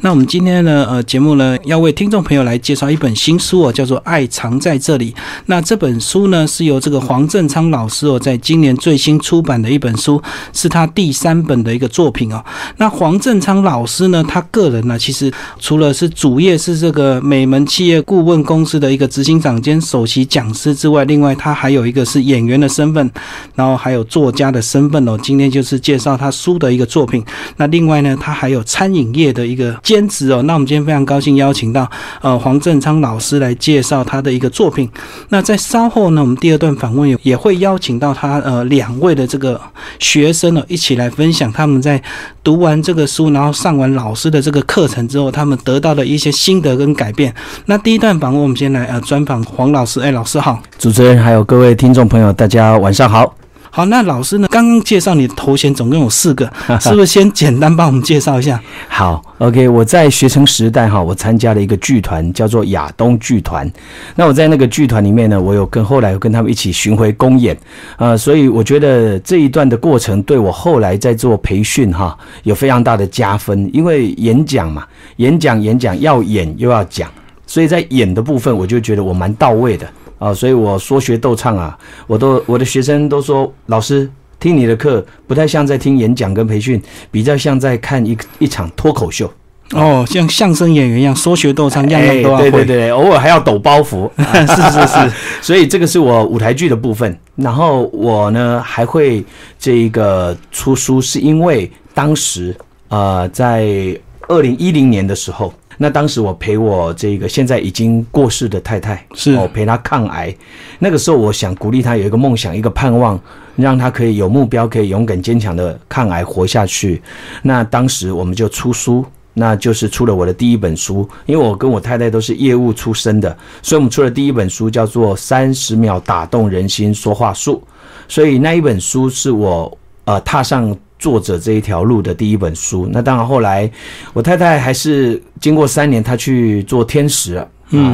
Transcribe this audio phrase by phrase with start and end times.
[0.00, 5.12] 那我们今天呢，呃，节目呢要为听众朋友来介绍一本新书哦，叫做《爱藏在这里》。
[5.46, 10.22] 那这本书呢是由这个黄正昌老师哦，在今年最新出版的一本书，
[10.54, 12.42] 是他第三本的一个作品哦。
[12.78, 23.10] 那黄正昌老师呢，他个人呢，其实除了是主业是这个美门企业顾问公司的一个执行长兼首席讲师之外，另外他还有一个是演员的身份，
[23.54, 25.18] 然后还有作家的身份哦。
[25.22, 27.22] 今天就是介绍他书的一个作品。
[27.56, 29.78] 那另外呢，他还有餐饮业的一个。
[29.82, 31.88] 兼职哦，那我们今天非常高兴邀请到
[32.20, 34.88] 呃黄正昌老师来介绍他的一个作品。
[35.30, 39.60] 那在稍后呢，我们第二段访问也也会邀请到他呃两位的这个
[39.98, 42.02] 学生呢一起来分享他们在
[42.42, 47.34] 读完这个书，然后上完老师的这个课程之后，他们得到的一些心得跟改变。
[47.66, 50.00] 那第一段访问，我们先来呃专访黄老师。
[50.00, 53.39] 哎，老师好，主持人还有各位听众朋友，大家晚上好。
[53.72, 54.48] 好，那老师呢？
[54.50, 56.44] 刚刚介绍你的头衔总共有四个，
[56.80, 58.60] 是不是先简单帮我们介绍一下？
[58.88, 63.70] 好，OK，我在学生时代哈，我参加了一个剧团，叫做亚东剧团。
[64.16, 67.56] 那我在那个剧团里面呢，我有跟后来有跟他们一起巡回公演，
[67.96, 73.70] 呃，所以我觉得这一段的过程对我后来在做培训哈，有非常大的加分。
[73.72, 74.84] 因为演讲嘛，
[75.18, 77.08] 演讲演讲要演又要讲，
[77.46, 79.86] 所以在演的部分，我就觉得我蛮到位的。
[80.20, 81.76] 啊，所以我说学逗唱啊，
[82.06, 84.06] 我都我的学生都说，老师
[84.38, 89.32] 听你的课不太像在听演讲跟培训，比较像在看一一场脱口秀。
[89.72, 92.50] 哦，像相声演员一样说学逗唱，样样都要会。
[92.50, 94.10] 对对对，偶尔还要抖包袱。
[94.18, 97.18] 是是是，所以这个是我舞台剧的部分。
[97.36, 99.24] 然后我呢还会
[99.58, 102.54] 这个出书，是因为当时
[102.88, 103.98] 呃在
[104.28, 105.50] 二零一零年的时候。
[105.82, 110.34] 那当时我陪我这个现在已经过世的太太，是我陪她抗癌。
[110.78, 113.18] 那个时候，我想鼓励她有一个梦想，一个盼望，
[113.56, 117.00] 让她可以有目标，可以勇敢坚强的抗癌活下去。
[117.42, 121.08] 那当时我们就出书，那就是出了我的第一本书。
[121.24, 127.62] 因为我跟我太太都是业务出身的，所以我们出了第一本书叫做《三十秒打动人心说话术》。
[128.06, 130.76] 所以那一本书是我呃踏上。
[131.00, 133.68] 作者这一条路的第一本书，那当然后来
[134.12, 137.44] 我太太还是经过三年，她去做天使啊，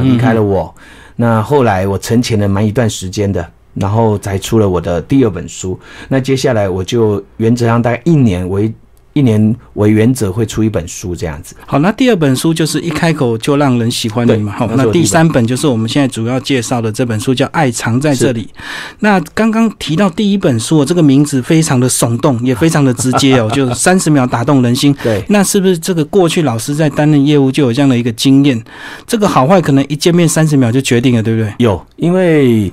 [0.03, 0.71] 离开了我。
[1.15, 5.79] 那后来我沉潜了蛮一段时间的，然后才出了我的第二本书。
[6.07, 8.71] 那接下来我就原则上大概一年为。
[9.17, 11.55] 一年为原则会出一本书这样子。
[11.65, 14.53] 好，那第二本书就是一开口就让人喜欢的嘛。
[14.55, 18.43] 好，那第三本就是我们现在主要介绍的这本书，叫《爱藏在这里》。
[18.99, 24.95] 那刚刚提到第一本书，这个名字非常的耸动，也非常的直接哦， 就是三十秒打动人心。
[25.03, 28.63] 对，那是不是这个过去老师在担任业务就有这样的一个经验？
[29.07, 31.51] 这个好坏可能一见面三十秒就决定了，对不对？
[31.57, 32.71] 有，因为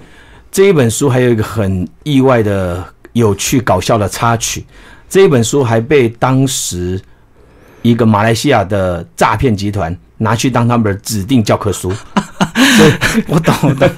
[0.53, 2.85] 这一本书还有一个很意外的、
[3.15, 4.65] 有趣、搞笑的插曲。
[5.15, 7.01] 这一本书还被当时
[7.83, 13.89] 一个马来西亚的诈骗集团拿去当他们的指定教科书，所以我懂的。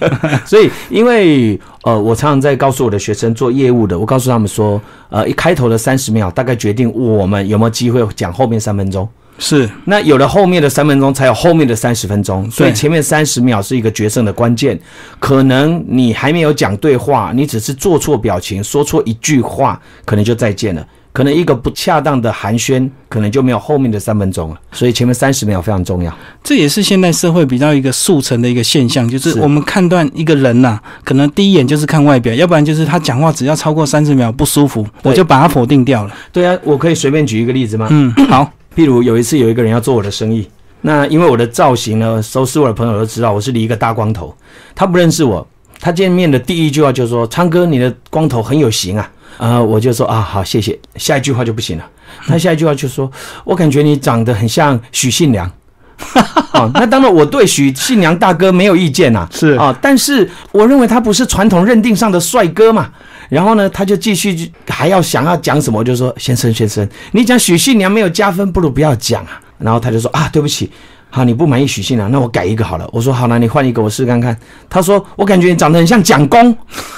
[0.45, 4.79] 所以， 因为呃，我常常在告诉我的学生做业务的，我告诉他们说，
[5.09, 9.09] 呃，一开头的三十秒大概决定我们有没有机会讲后面三分钟。
[9.39, 12.51] 是，那有了后面的三分钟，才有后面的三十分钟。
[12.51, 14.79] 所以前面三十秒是一个决胜的关键。
[15.19, 20.87] 可能你还没有讲对话，你只是做错表情，说错一句话，可能就再见了。
[21.17, 24.61] 可能一个不恰当的寒暄，可能就没有后面的三分钟了。
[24.71, 26.15] 所以前面三十秒非常重要。
[26.45, 36.15] 这也是现代社会比较一个速成的一个现象，就是我们判断一个人呐，可能第一眼就是看外表，要不然就是他讲话只要超过三十秒不舒服，我就把他否定掉了。
[36.31, 37.89] 对啊，我可以随便举一个例子吗？
[37.91, 38.53] 嗯，好。
[38.77, 40.47] 譬如有一次有一个人要做我的生意，
[40.83, 44.37] 那因为我的造型呢，熟悉我的朋友都知道我是理一个大光头，
[44.75, 45.49] 他不认识我，
[45.81, 50.79] 他见面的第一句话就说：“昌哥，你的光头很有型啊。”啊，我就说啊，好，谢谢。
[50.97, 51.85] 下一句话就不行了。
[52.27, 53.11] 他下一句话就说
[53.45, 55.51] ：“我感觉你长得很像许信良。
[56.55, 59.29] ”哦，那当然，我对许信良大哥没有意见呐。
[59.31, 62.91] 是啊，但是我认为他不是传统认定上的帅哥嘛。
[63.29, 70.71] 然后呢，他就继续还要想要讲什么，就说：“先生，先生，你讲许信良没有加分，不如不要讲啊。”然后他就说：“啊，对不起。”
[71.17, 72.87] 好，你不满意许信良，那我改一个好了。
[72.93, 74.37] 我说好了，你换一个，我试看看。
[74.69, 76.55] 他说我感觉你长得很像蒋公，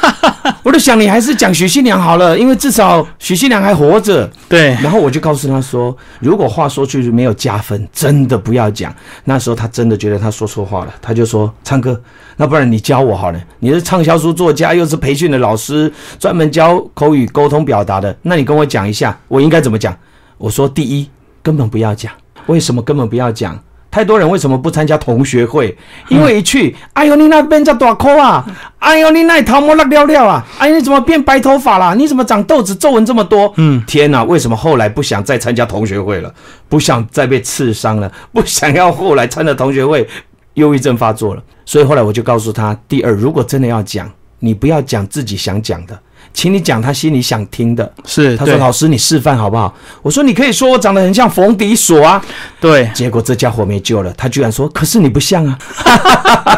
[0.64, 4.28] 我就想你还是讲许新良好了，因为至少许新良还活着。
[4.48, 4.76] 对。
[4.82, 8.92] 然后我就告诉他说，如果话说出去没有加分，真的不要讲。
[9.22, 12.02] 那时候他真的觉得他说错话了，他就说唱歌，
[12.36, 13.40] 那不然你教我好了。
[13.60, 19.96] 你是畅销书作家，又是培训的老师，专门教口语沟通表达的，那你跟我讲一下，我应该怎么讲？
[20.38, 21.08] 我说第一，
[21.40, 22.12] 根本不要讲。
[22.46, 23.56] 为什么根本不要讲？
[23.98, 25.76] 太多人为什么不参加同学会？
[26.06, 28.46] 因为一去，哎呦，你那边叫大扣啊！
[28.78, 30.46] 哎呦，你那头毛那撩撩啊！
[30.56, 31.96] 哎，你怎么变白头发了？
[31.96, 33.52] 你怎么长痘子、皱纹这么多？
[33.56, 34.22] 嗯，天哪！
[34.22, 36.32] 为什么后来不想再参加同学会了？
[36.68, 38.08] 不想再被刺伤了？
[38.32, 40.06] 不想要后来参加同学会，
[40.54, 41.42] 忧郁症发作了？
[41.66, 44.08] 所以后来我就告诉他：第二，如果真的要讲，
[44.38, 45.98] 你不要讲自己想讲的。
[46.38, 49.74] 请你讲他心里想听的，是他说老师你示范好不好？
[50.02, 52.24] 我说你可以说我长得很像冯迪索啊，
[52.60, 55.58] 对，结果这家伙没救了，他居然说可是你不像啊，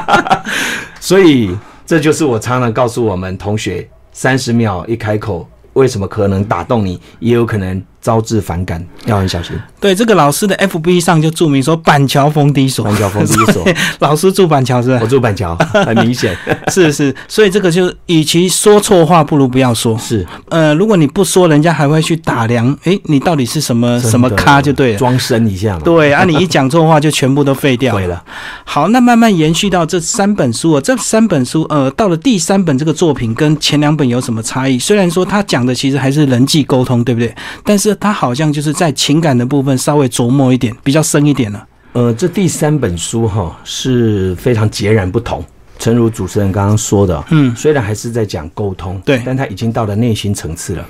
[1.01, 1.57] 所以
[1.87, 7.83] 这就是我常常告诉我们同学，三十秒一开口，为什么可能打动你，也有可能。
[8.01, 9.55] 招致反感，要很小心。
[9.79, 13.65] 对，这个老师的 FB 上就注明说板桥逢低所，板桥逢低所，
[14.01, 14.99] 老师住板桥是吧？
[15.03, 15.57] 我住板桥，
[15.87, 16.37] 很明显，
[16.69, 17.15] 是是。
[17.29, 19.97] 所以这个就，与其说错话，不如不要说。
[19.99, 25.81] 是，呃，如果你不说，人家还会去打量，哎，你到底是什么什么咖就对了，装深一下嘛。
[25.85, 28.23] 对啊，你一讲错话就全部都废掉了。
[28.65, 34.79] 好，那慢慢延续到这三本书啊，这三本书，呃，到了第三本这个作品跟前两本有什么差异？
[34.79, 37.35] 虽然说他讲的其实还是人际沟通，对不对？
[37.65, 41.67] 但是他好像就是在情感的部分稍微琢磨一点，比较深一点了。
[41.93, 45.45] 呃，这第三本书哈是非常截然不同。
[45.79, 50.87] 诚如主持人刚刚说的，嗯，虽然还是在讲沟通，对，但他已经到了内心层次了，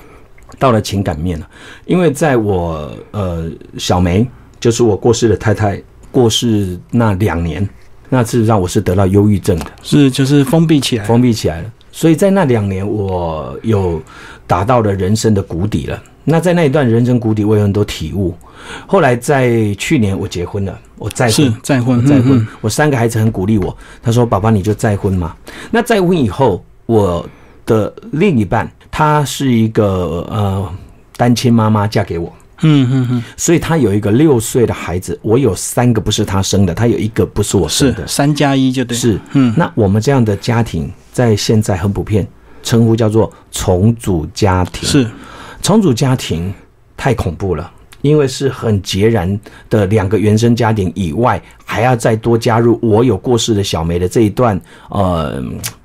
[0.58, 1.48] 到了情感面了。
[1.86, 3.48] 因为在我呃
[3.78, 4.26] 小梅，
[4.58, 5.80] 就是我过世的太太
[6.10, 7.66] 过世那两年，
[8.08, 11.72] 那事实上我是得到忧郁症的，是就是封闭起来，封闭起来了。
[11.92, 14.02] 所以在那两年，我有
[14.50, 16.02] 达到了人生的谷底了。
[16.24, 18.34] 那在那一段人生谷底，我有很多体悟。
[18.84, 22.44] 后来在去年，我结婚了，我再婚，再婚，再婚。
[22.60, 25.36] 我三个孩子很鼓励我，他说：“爸爸，你就再婚嘛。”
[25.70, 27.24] 那再婚以后，我
[27.64, 30.68] 的另一半她是一个呃
[31.16, 32.32] 单亲妈妈，嫁给我。
[32.62, 33.22] 嗯嗯嗯。
[33.36, 38.96] 所以她有一个六岁的孩子，我有三个不是她生的，她有一个不是我生的，三加一就对。
[38.96, 39.54] 是，嗯。
[39.56, 42.26] 那我们这样的家庭在现在很普遍，
[42.62, 44.88] 称呼叫做重组家庭。
[44.88, 45.06] 是。
[45.62, 46.50] 重组家庭
[46.96, 47.70] 太恐怖了，
[48.00, 54.58] 因为是很截然的两个原生家庭以外，还要再多加入我有过世的小梅的这一段
[54.88, 55.38] 呃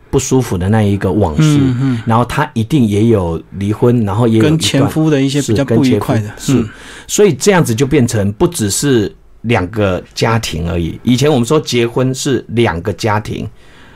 [0.09, 1.59] 不舒服的那一个往事，
[2.05, 6.65] 然后他一定也有离婚，然后也有跟前夫的一些比较不愉快的，是，
[7.05, 10.97] 所以这样子就变成不只是两个家庭而已。
[11.03, 13.45] 以前我们说结婚是两个家庭，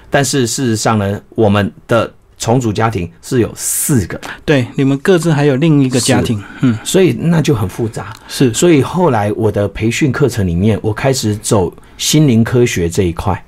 [0.10, 2.12] 但是事实上呢，我们的。
[2.40, 13.44] 重组家庭是有四个，对，你们各自还有另一个家庭，嗯，所以那就很复杂，是，所以后来我的培训课程里面，我开始走心灵科学这一块，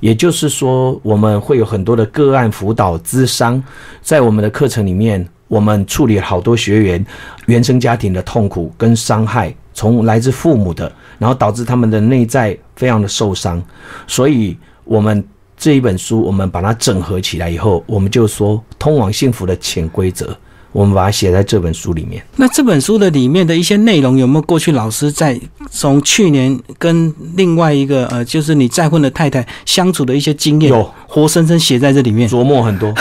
[0.00, 3.62] 也就是说，我们会有很多的个案辅导、咨商，
[4.02, 7.06] 在我们的课程里面，我们处理好多学员
[7.46, 13.62] 原生家庭的痛苦跟伤害，从来自父母的，然后导致他们的内在非常的受伤，
[14.08, 15.24] 所以我们。
[15.62, 20.36] 这一本书，我们把它整合起来以后，我们就说通往幸福的潜规则，
[20.72, 22.20] 我们把它写在这本书里面。
[22.34, 32.92] 那这本书的里面的一些内容，有没有过去老师在从去年跟另外一个呃，就是你再婚的太太相处的一些经验，有活生生写在这里面，琢磨很多，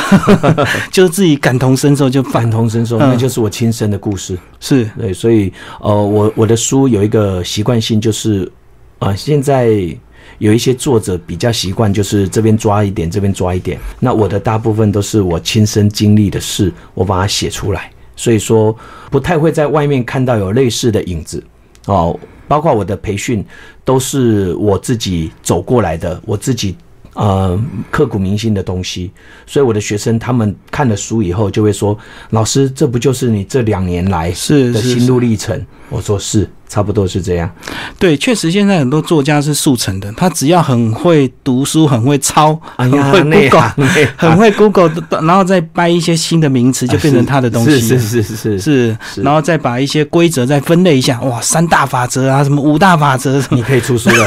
[0.94, 4.38] 就是自己感同身受，就感同身受，那就是我亲身的故事。
[4.60, 8.52] 是对，所以呃，我我的书有一个习惯性，就是
[9.00, 9.98] 啊，现在。
[10.42, 13.80] 有一些作者比较习惯，就是这边抓一点，这边抓一点。
[14.00, 18.76] 那我的大部分都是我亲身经历的事，我把它写出来，所以说
[19.12, 21.44] 不太会在外面看到有类似的影子
[21.86, 22.20] 哦。
[22.48, 23.46] 包括我的培训，
[23.86, 26.76] 都是我自己走过来的，我自己
[27.14, 27.58] 呃
[27.92, 29.12] 刻骨铭心的东西。
[29.46, 31.96] 所以我的学生他们看了书以后，就会说
[32.32, 37.54] ：“老师，这不就是你这两年来是的心路历程？”我说：“是。”差不多是这样，
[38.00, 43.74] 对，确实现在很多作家是速成的，他只要很会读书，很会抄，很会 Google，
[44.16, 47.72] 很会 Google，然后再掰一些新的名词，就变成他的东西。
[47.72, 54.26] 是是是是是，然后再把一些规则再分类一下，哇，三大法则啊，什么五大法则，你可以出书了。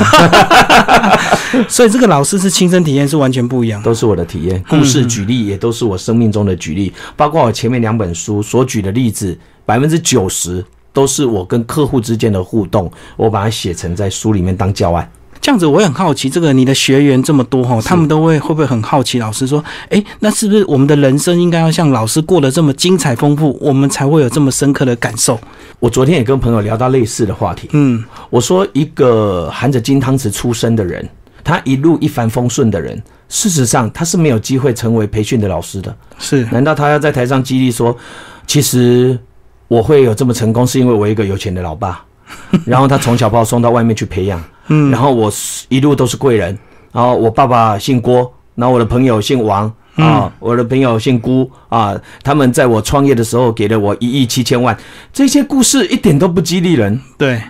[1.67, 10.63] 所以这个老师是亲身体验是完全不一样，都是我的体验，故事举例也都是我生命中的举例，包括我前面两本书所举的例子，百分之九十。
[10.95, 15.07] 都是我跟客户之间的互动，我把它写成在书里面当教案。
[15.41, 19.19] 这样子，我也很好奇，这个你的学员这么多哈，他们都会会不会很好奇？
[19.19, 25.39] 老师说，哎，那是不是我们的人生应该要像老师过得这么精彩丰富，我们才会有这么深刻的感受？
[25.81, 27.69] 我昨天也跟朋友聊到类似的话题。
[27.73, 31.07] 嗯，我说一个含着金汤匙出生的人，
[31.43, 35.95] 他一路一帆风顺的人，事实上他是没有机会成为培训的老师的。
[36.19, 36.47] 是？
[36.51, 37.95] 难道他要在台上激励说，
[38.47, 39.19] 其实？
[39.69, 42.05] 我会有这么成功，是因为我一个有钱的老爸，
[42.65, 46.57] 然后他从小把我送到外面去培养，嗯，然后我是一路都是贵人，
[46.93, 54.77] 然后我爸爸姓郭，然后我的朋友姓王啊，我的朋友姓辜啊，他们在我创业的时候给了我一亿七千万，
[55.13, 57.41] 这些故事一点都不激励人，对，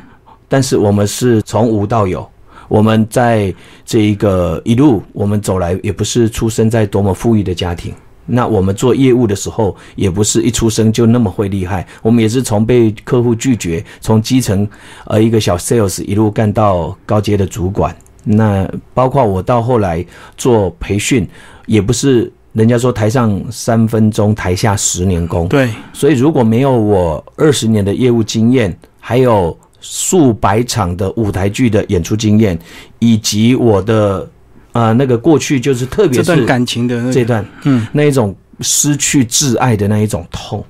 [0.48, 2.26] 但是我们是从无到有，
[2.68, 3.52] 我们在
[3.84, 7.92] 这一个一路我们走来，也不是出生在多么富裕的家庭。
[8.26, 14.66] 那我们做业务的时候，也不是一出生就那么会厉害，我们也是从被客户拒绝，从基层
[15.06, 17.94] 呃一个小 sales 一路干到高阶的主管。
[18.24, 20.04] 那包括我到后来
[20.36, 21.28] 做培训，
[21.66, 25.46] 也不是人家说台上三分钟，台下十年功。
[25.48, 32.58] 对，所以如果没有我二十年的业务经验，还有数百场的舞台剧的演出经验，
[32.98, 34.26] 以及我的
[34.74, 40.64] 呃那个过去就是特别是这段感情的那个，这段嗯，那一种失去挚爱的那一种痛，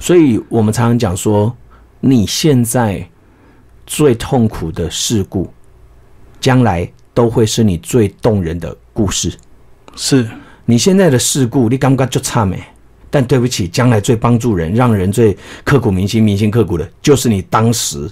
[0.00, 1.54] 所以我们常常讲说，
[2.00, 3.06] 你现在
[3.86, 5.48] 最痛苦的事故，
[6.40, 9.32] 将来都会是你最动人的故事。
[9.94, 10.26] 是，
[10.64, 12.62] 你现在的事故，你刚刚就差没？
[13.10, 18.10] 但对不起，将来最帮助人、让人最刻骨铭心、铭心刻骨的，就是你当时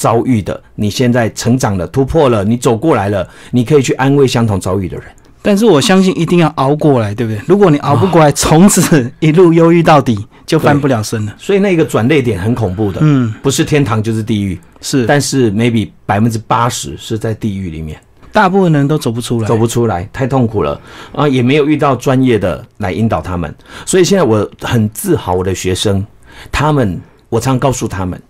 [0.00, 0.58] 遭遇的。
[0.74, 5.04] 你现在成长了、突破了，你走过来了，你可以去安慰相同遭遇的人。
[5.42, 7.40] 但是我相信一定要熬过来，对不对？
[7.46, 11.34] 如果你熬不过来，从此一路忧郁到底，就翻不了身了。
[11.38, 14.58] 所以那个转泪点很恐怖的，嗯，不是天堂就是地狱。
[14.80, 17.98] 是，但是 maybe 百分之八十是在地狱里面，
[18.32, 20.80] 大部分人都走不出来，走不出来，太痛苦了
[21.12, 21.28] 啊！
[21.28, 23.54] 也没有遇到专业的来引导他们，
[23.86, 26.04] 所以现在我很自豪我的学生，
[26.52, 28.20] 他们我常告诉他们，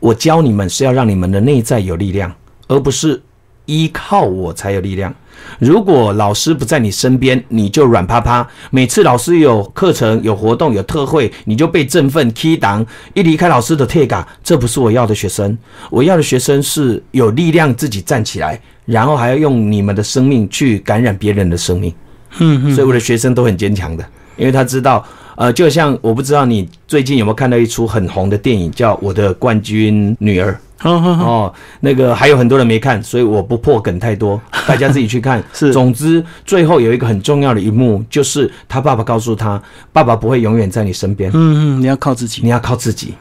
[0.00, 2.32] 我教你们是要让你们的内在有力量，
[2.68, 3.20] 而不是
[3.64, 5.14] 依靠我才有力量。
[5.58, 8.46] 如果老师不在你身边，你就软趴趴。
[8.70, 12.84] 每次老师有课程、有活动、有特惠，你就被振奋、key 档。
[13.14, 15.56] 一离开老师的 take，这不是我要的学生。
[15.90, 21.94] 我要的学生是有力量自己站起来，然后还要用你们的生命去感染别人的生命。
[22.38, 24.04] 嗯嗯，所以我的学生都很坚强的，
[24.36, 30.52] 因为他知道，呃，就像我不知道你最近有没有看到一出很红的电影，叫《我的冠军女儿》。
[30.82, 35.42] 哦，那个还有很多人没看，所以我不破梗太多， 大家自己去看。
[35.52, 39.60] 是总之最后有一个很重要的一幕，就是他爸爸告诉他，
[39.92, 43.14] 爸爸不会永远在你身边，嗯嗯，你要靠自己，你要靠自己。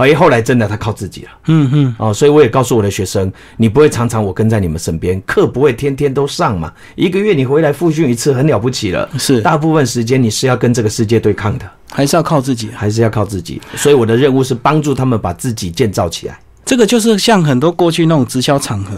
[0.00, 1.28] 好，后来真的他靠自己了。
[1.48, 9.08] 嗯嗯，哦，所以我也告诉我的学生，你不会常常我跟在你们身边，课不会天天都上嘛，一个月你回来复训一次很了不起了。
[9.18, 12.70] 是，大部分时间你是要跟这个世界对抗的，还是要靠自己。
[12.74, 13.60] 还是要靠自己。
[13.74, 16.38] 所以我的任务是帮助他们把自己建造起来。
[16.64, 18.92] 这个就是像很多过去那种直销场合，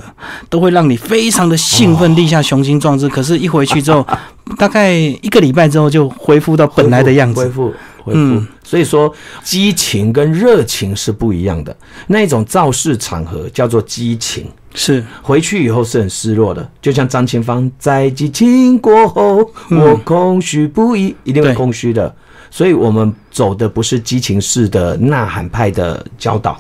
[0.51, 3.09] 都会让你非常的兴奋，立下雄心壮志。
[3.09, 4.07] 可是，一回去之后，
[4.59, 7.43] 大概一个礼拜之后就恢复到本来的样子。
[7.43, 8.19] 恢复恢复。
[8.19, 9.15] 嗯所以说，
[9.45, 11.77] 激情跟热情是不一样的。
[12.07, 16.67] 那一种造势场合叫做激情，是，回去以后是很失落的。
[16.81, 22.17] 就像张清芳在激情过后，嗯我空虚不已，一定会空虚的。
[22.51, 26.59] 所以我们走的不是激情式的呐喊派的教导，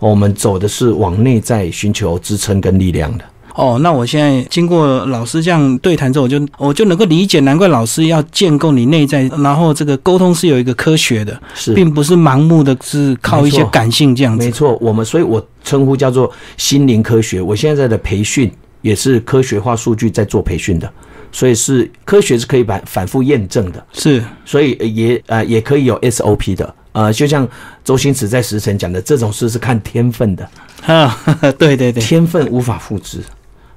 [0.00, 3.24] 我们走的是往内在寻求支撑跟力量的。
[3.54, 14.44] 哦，那我现在经过老师这样对谈之后，我就我就能够理解，难怪老师要建构你内在，然后这个沟通是有一个科学的，是并不是盲目的，是靠一些感性这样子。
[14.44, 17.40] 没错，我们所以，我称呼叫做心灵科学。
[17.40, 20.90] 我现在的培训也是科学化数据在做培训的，
[21.30, 26.74] 所以是科学是可以反反复验证的，是，所以呃也呃也可以有 SOP 的。
[26.92, 27.48] 呃，就像
[27.82, 30.46] 周星驰在《时辰》讲的，这种事是看天分的，
[30.84, 31.18] 啊，
[31.56, 33.20] 对对对，天分无法复制，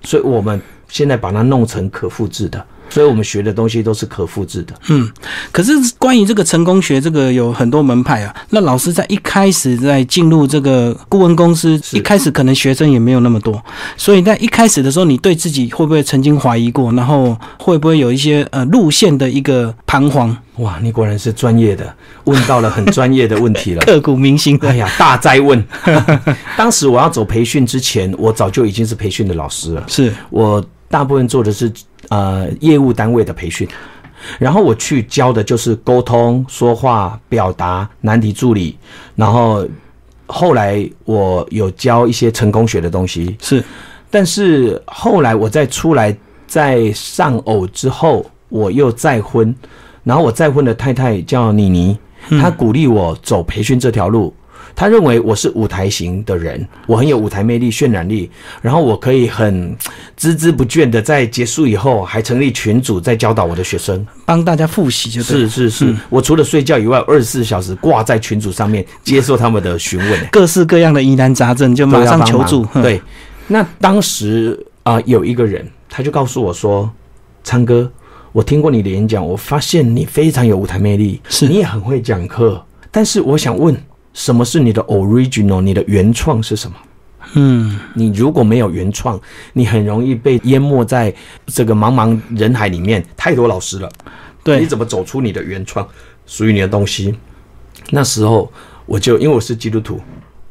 [0.06, 4.74] 所以我们现在把它弄成可复制的，所以我们学的东西都是可复制的。
[4.90, 5.10] 嗯。
[5.52, 8.36] 可是关于这个成功学，这个有很多门派啊。
[8.50, 13.62] 那老师在一开始在进入这个顾问公司，一开始可能学生也没有那么多，
[13.98, 16.92] 所以在一开始的时候，你对自己会不会曾经怀疑过？
[16.94, 20.36] 然后会不会有一些呃路线的一个彷徨？
[20.58, 23.82] 哇，你果然是专业的，问到了很专业的问题了。
[23.86, 25.62] 刻骨铭心哎呀，大灾问！
[26.56, 29.84] 当时我要走培训之前，我早就已经是培训的老师了。
[29.88, 31.70] 是我大部分做的是
[32.10, 33.68] 呃业务单位的培训，
[34.40, 38.78] 然后我去教的就是沟通、说话、表达、难题助理，
[39.16, 39.68] 然后
[40.26, 43.64] 后来我有教一些成功学的东西，是，
[44.10, 46.16] 但是后来我再出来
[46.48, 49.54] 在上偶之后，我又再婚，
[50.04, 51.98] 然后我再婚的太太叫妮妮，
[52.42, 54.34] 她鼓励我走培训这条路。
[54.76, 58.30] 她认为我是舞台型的人，我很有舞台魅力、渲染力，
[58.62, 59.76] 然后我可以很
[60.20, 64.06] 孜孜不倦的在结束以后还成立群组，在教导我的学生。
[64.26, 65.22] 帮大家复习就。
[65.24, 70.28] 是是是，我除了睡觉以外，二十四小时挂在群组上面 接受他们的询问。
[70.32, 72.66] 各式各样的疑难杂症就马上求助。
[72.82, 73.02] 对，
[73.48, 76.88] 那当时啊、有一个人他就告诉我说
[77.44, 77.92] ：“昌哥，
[78.32, 82.64] 我听过你的演讲，我发现你非常有舞台魅力，是你也很会讲课。
[82.92, 83.76] 但是我想问，
[84.16, 85.62] 什么是你的 original？
[85.62, 86.76] 你的原创是什么？
[87.34, 89.20] 嗯，你如果没有原创，
[89.54, 91.14] 你很容易被淹没在
[91.48, 93.92] 这个茫茫人海里面，太多老师了。
[94.42, 95.86] 对你，怎么走出你的原创，
[96.26, 97.14] 属于你的东西？
[97.90, 98.50] 那时候
[98.86, 100.00] 我就因为我是基督徒，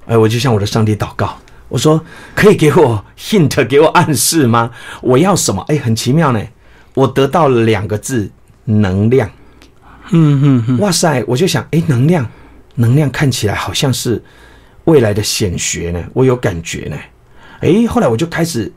[0.06, 1.98] 哎，我就向我的上帝祷告，我说
[2.34, 4.70] 可以给我 hint，给我暗示吗？
[5.00, 5.64] 我要什么？
[5.68, 6.42] 哎，很奇妙呢，
[6.92, 8.30] 我得到了两个字：
[8.64, 9.30] 能量。
[10.10, 12.28] 嗯嗯嗯，哇塞，我就想，哎，能量，
[12.76, 14.22] 能量看起来好像是
[14.84, 16.96] 未来的显学呢，我有感觉呢。
[17.60, 18.70] 诶，后来我就开始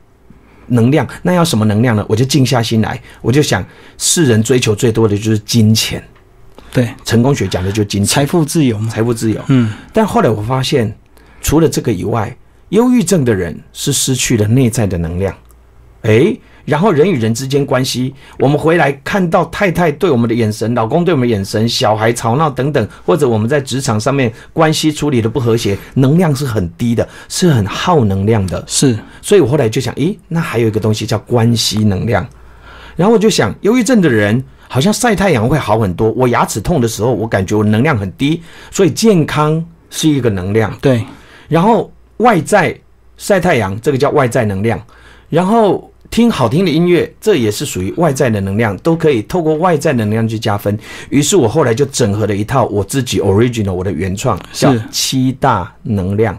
[0.68, 2.06] 能量，那要什么能量呢？
[2.08, 3.66] 我就静下心来，我就想，
[3.98, 6.02] 世人追求最多的就是金钱，
[6.72, 9.42] 对，成功学讲的就是金钱，财富自由嘛，财富自由。
[9.48, 10.94] 嗯，但后来我发现，
[11.42, 12.36] 除了这个以外，
[12.70, 15.36] 忧郁症的人是失去了内在的能量。
[16.04, 28.62] 诶，然后人与人之间关系，我们回来看到太太对我们的眼神，老公对我们的眼神，小孩吵闹等等，或者我们在职场上面关系处理的不和谐，能量是很低的，是很耗能量的。
[28.68, 32.28] 是，所以我后来就想，咦，那还有一个东西叫关系能量。
[32.98, 36.12] 然后我就想，忧郁症的人好像晒太阳会好很多。
[36.12, 40.78] 我牙齿痛的时候，我感觉我能量很低，所以健康是一个能量。
[40.82, 41.06] 对，
[41.48, 42.78] 然后外在
[43.16, 44.78] 晒太阳，这个叫外在能量。
[45.30, 50.78] 然后听好听的音乐，这也是属于外在的能量，都可以透过外在能量去加分。
[51.10, 56.38] 于是我后来就整合了一套我自己 original 我的原创，叫七大能量。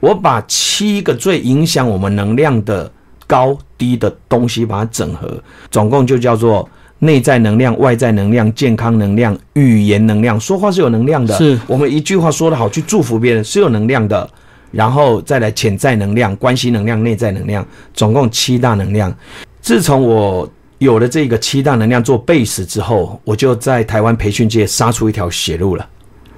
[0.00, 2.90] 我把七个最影响我们能量的
[3.26, 6.68] 高低的东西把它整合，总共就叫做
[6.98, 10.38] 内在能量、外在能量、健康能量、语言能量。
[10.38, 14.28] 说话是有能量的，是我们一句话说得好，去祝福别人是有能量的。
[14.74, 19.14] 然后再来潜在能量、关系能量、内在能量，总共七大能量。
[19.60, 25.88] 自从我有了这个七大能量做 base 之后，我就在台湾培训界杀出一条血路了。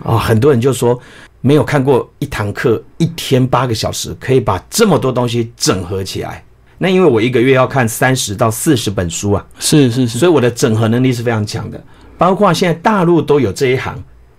[0.04, 0.96] 啊、很多人就说
[1.40, 6.44] 没有看过一堂课一天八个小时可以把这么多东西整合起来。
[6.78, 11.82] 那因为我一个月要看三十到四十本书啊，是是是，所以我的整合能力是非常强的。
[12.18, 13.96] 包括现在大陆都有这一行，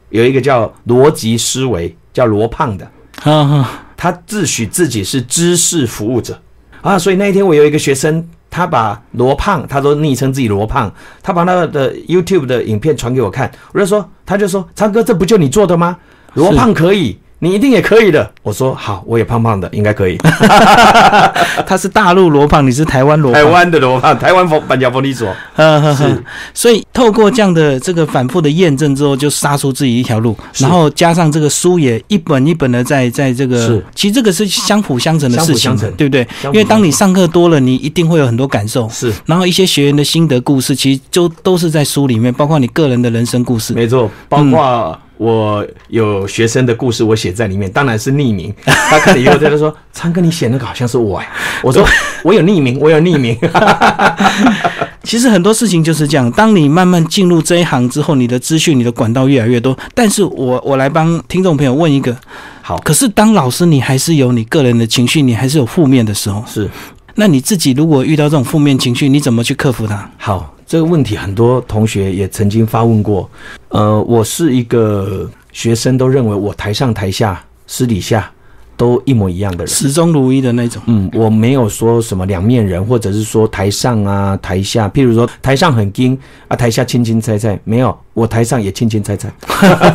[0.10, 2.90] 有一个叫逻辑思维，叫罗胖的，
[3.22, 6.40] 哈哈，他自诩自己是知识服务者
[6.82, 6.98] 啊。
[6.98, 10.90] 所以那一天我有一个学生，他把罗胖，他都昵称自己罗胖，
[11.22, 15.98] 他把那个的 YouTube 的影片传给我看，我就说，他就说，昌哥，这不就你做的吗？
[16.36, 17.18] 罗胖可以。
[17.40, 20.18] 你一定也可以的，我说好，我也胖胖的，应该可以。
[21.68, 25.96] 他是大陆罗胖，你是台湾罗胖，台湾的罗胖，台湾佛板桥佛利所，呵呵呵。
[25.96, 26.24] 是，
[26.54, 36.28] 所以透过这样的这个反复的验证之后，就杀出自己一条路，然后加上这个书也一本一本的在在这个是，其实这个是相辅相成的事情相相对不对？
[36.46, 39.14] 因为当你上课多了，你一定会有很多感受，是。
[39.26, 43.74] 然后一些学员的心得故事，其实就都是在书里面，包括你个人的人生故事。
[43.74, 48.54] 没错，包括我有学生的故事，我写在里面，当然是匿名。
[48.66, 51.28] 他看了以后，他就说：“昌哥，你写那个好像是我哎。
[51.64, 51.86] ”我说
[52.24, 53.38] ：“我有匿名，我有匿名。
[55.04, 59.78] 其实很多事情就是这样，当你慢慢进入这一行之后，你的资讯、你的管道越来越多。
[59.96, 62.16] 但是我我来帮听众朋友问一个，”
[62.62, 66.44] 好，可是当老师，你还是有你个人的情绪，你还是有负面的时候。
[66.46, 66.70] 是
[67.16, 70.12] 那你自己如果遇到这种负面情绪，你怎么去克服它？
[70.18, 73.30] 好，这个问题很多同学也曾经发问过。
[73.70, 78.30] 呃，我是一个学生，都认为我台上台下、私底下
[78.76, 79.68] 都一模一样的人。
[79.68, 80.82] 始终如一的那种。
[80.88, 89.32] 嗯，我没有说什么两面人，或者是说台上啊、台下，譬如说台上很精啊，台下轻轻猜猜，没有，我台上也轻轻猜猜，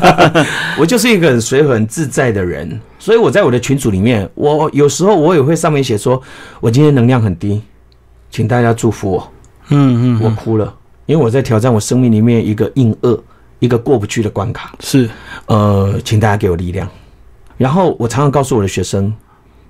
[0.80, 2.80] 我就是一个很随和、很自在的人。
[2.98, 6.22] 所以我在我的群组里面，我有时候我也会上面写说，
[6.60, 7.60] 我今天能量很低，
[8.30, 9.31] 请大家祝福我。
[9.68, 10.74] 嗯嗯，我哭了，
[11.06, 13.22] 因为我在挑战我生命里面一个硬恶，
[13.58, 14.74] 一个过不去的关卡。
[14.80, 15.08] 是
[15.46, 16.88] 呃，请大家给我力量。
[17.56, 19.12] 然后我常常告诉我的学生，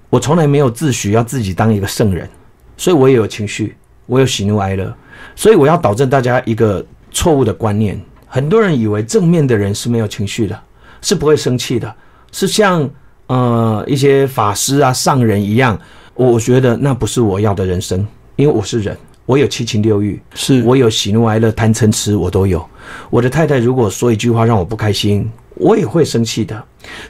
[0.08, 2.28] 我从来没有自诩要自己当一个圣人，
[2.76, 3.76] 所以我也有情绪，
[4.06, 4.92] 我有喜怒哀乐，
[5.36, 8.00] 所以我要导正大家一个错误的观念。
[8.26, 10.58] 很多人以为正面的人是没有情绪的，
[11.02, 11.94] 是不会生气的，
[12.30, 12.88] 是像
[13.26, 15.78] 呃一些法师啊、上人一样。
[16.14, 18.96] 我觉得那不是我要的人生，因为我是人，
[19.32, 22.62] 我有七情六欲，是，我有喜怒哀乐、贪嗔痴，我都有。
[23.08, 26.62] 我的太太如果说一句话让我不开心，我也会生气的。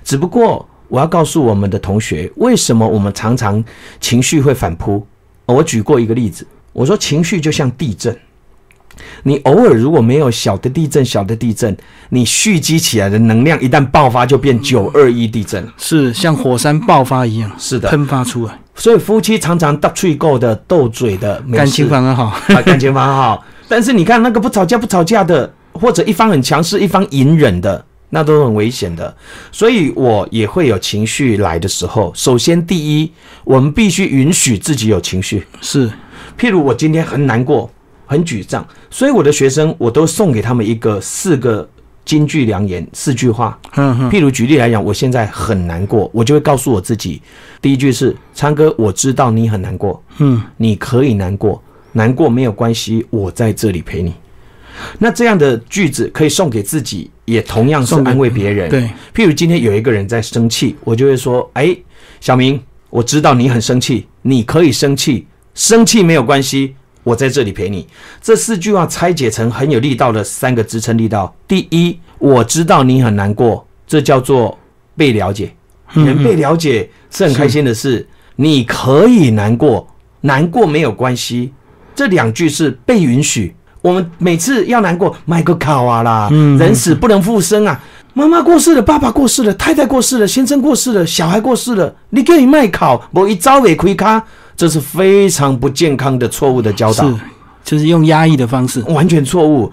[0.05, 3.65] 只不过我要告诉我们的同学，为什么我们常常
[4.01, 5.05] 情绪会反扑？
[5.47, 8.17] 我举过一个例子，我说情绪就像地震，
[9.25, 11.77] 你偶尔如果没有小的地震、小的地震，
[12.11, 15.75] 你蓄积起来的能量一旦爆发，就变九二一地震了。
[15.77, 18.61] 是像火山爆发一样，是的，喷发出来。
[18.75, 22.25] 所以夫妻常常斗吹够的、斗嘴的，感情事反而好。
[22.25, 23.45] 啊，感情反而好。
[23.69, 29.15] 但是你看那个不吵架不吵架的，或者一方很强势，一方隐忍的，那都很危险的。
[29.51, 32.13] 所以我也会有情绪来的时候。
[32.15, 33.13] 首先，第一，
[33.45, 35.47] 我们必须允许自己有情绪。
[35.61, 35.91] 是，
[36.39, 37.71] 譬如我今天很难过、
[38.07, 41.69] 很沮丧，所以我的学生我都送给他们一个四个
[42.05, 43.59] 金句良言，四句话。
[43.77, 47.23] 嗯哼，譬如举例来讲，我现在很难过，我就会告诉我自己，
[47.61, 51.63] 第一句是：昌哥，我知道你很难过，嗯，你可以难过，
[51.93, 54.13] 难过没有关系，我在这里陪你。
[54.99, 58.71] 那这样的句子可以送给自己，也同样是安慰别人。
[58.71, 58.83] 对，
[59.15, 61.77] 譬如今天有一个人在生气，我就会说：“哎，
[62.21, 67.87] 小明，我知道你很生气，你可以生气，生气没有关系，我在这里陪你。”
[68.23, 71.35] 这四句话拆解成很有力道的三个支撑力道。
[71.47, 74.59] 第一，我知道你很难过，这叫做
[74.97, 75.53] 被了解。
[75.93, 78.09] 人被了解是很开心的事。
[78.37, 79.87] 你可以难过，
[80.23, 81.53] 难过没有关系。
[81.95, 83.55] 这两句是被允许。
[83.83, 87.79] 我们每次要难过，买个考啊啦，人死不能复生啊。
[88.15, 94.25] 妈妈过世了，爸爸过世了，太太过世了，先生过世了，小孩过世了，你可以卖考，我一朝也亏咖，
[94.57, 97.09] 这是非常不健康的错误的教导。
[97.09, 97.15] 是，
[97.65, 98.81] 就是用压抑的方式。
[98.83, 99.73] 完全错误。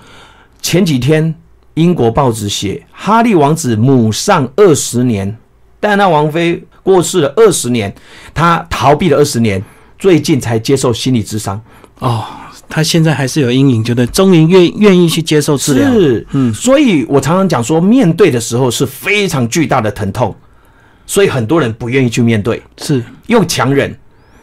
[0.61, 1.33] 前几天
[1.75, 5.37] 英国报纸写，哈利王子母丧二十年，
[5.79, 7.93] 戴安娜王妃过世了二十年，
[8.33, 9.63] 他逃避了二十年，
[9.97, 11.59] 最近才接受心理咨商。
[11.99, 12.25] 哦，
[12.67, 15.91] 他现在还是有阴影，觉得终于愿愿意去接受治疗。
[15.91, 20.35] 是，嗯，所以我常常讲说，面对的时候是非常巨大的疼痛，
[21.05, 23.97] 所以很多人不愿意去面对，是，用强忍，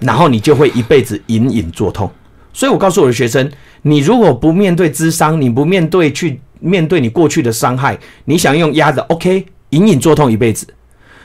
[0.07, 2.11] 然后你就会一辈子隐隐作痛。
[2.53, 3.51] 所以我告诉我的学生，
[3.83, 10.66] 你如果不面对智商，你不面对去面对你过去的伤害，你想用压的，OK，隐隐作痛一辈子。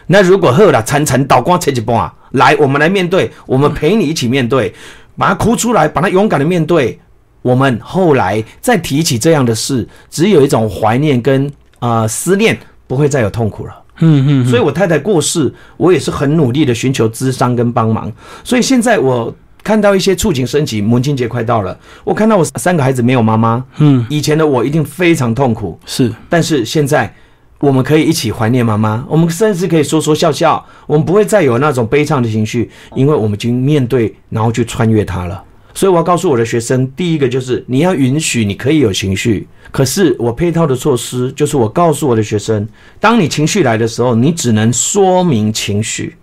[0.08, 4.74] 那如果后来层层倒光扯几波啊，来，我们来面对，我们陪你一起面对，
[5.16, 7.00] 把它哭出来，把它勇敢的面对。
[7.42, 11.48] 我们后来再提起这样的事，只有一种怀念跟
[11.80, 13.81] 啊、呃思念，不会再有痛苦了。
[14.02, 18.12] 嗯嗯，所以我太太过世，我也是很努力的寻求咨商跟帮忙。
[18.44, 19.34] 所以现在我
[19.64, 27.14] 看到一些触景生情，母亲节快到了，我看到我三个孩子没有妈妈，嗯，以前的我一定非常痛苦，是，但是现在
[27.60, 35.44] 我们可以一起怀念妈妈，我们甚至可以说说笑笑，我们不会再有那种悲伤的情绪，因为我们已经面对，然后去穿越它了。
[35.74, 42.68] 所以我要告诉我的学生，第一个就是你要允许你可以有情绪，可是我配套的措施就是我告诉我的学生，
[43.00, 46.18] 当你情绪来的时候，你只能说明情绪，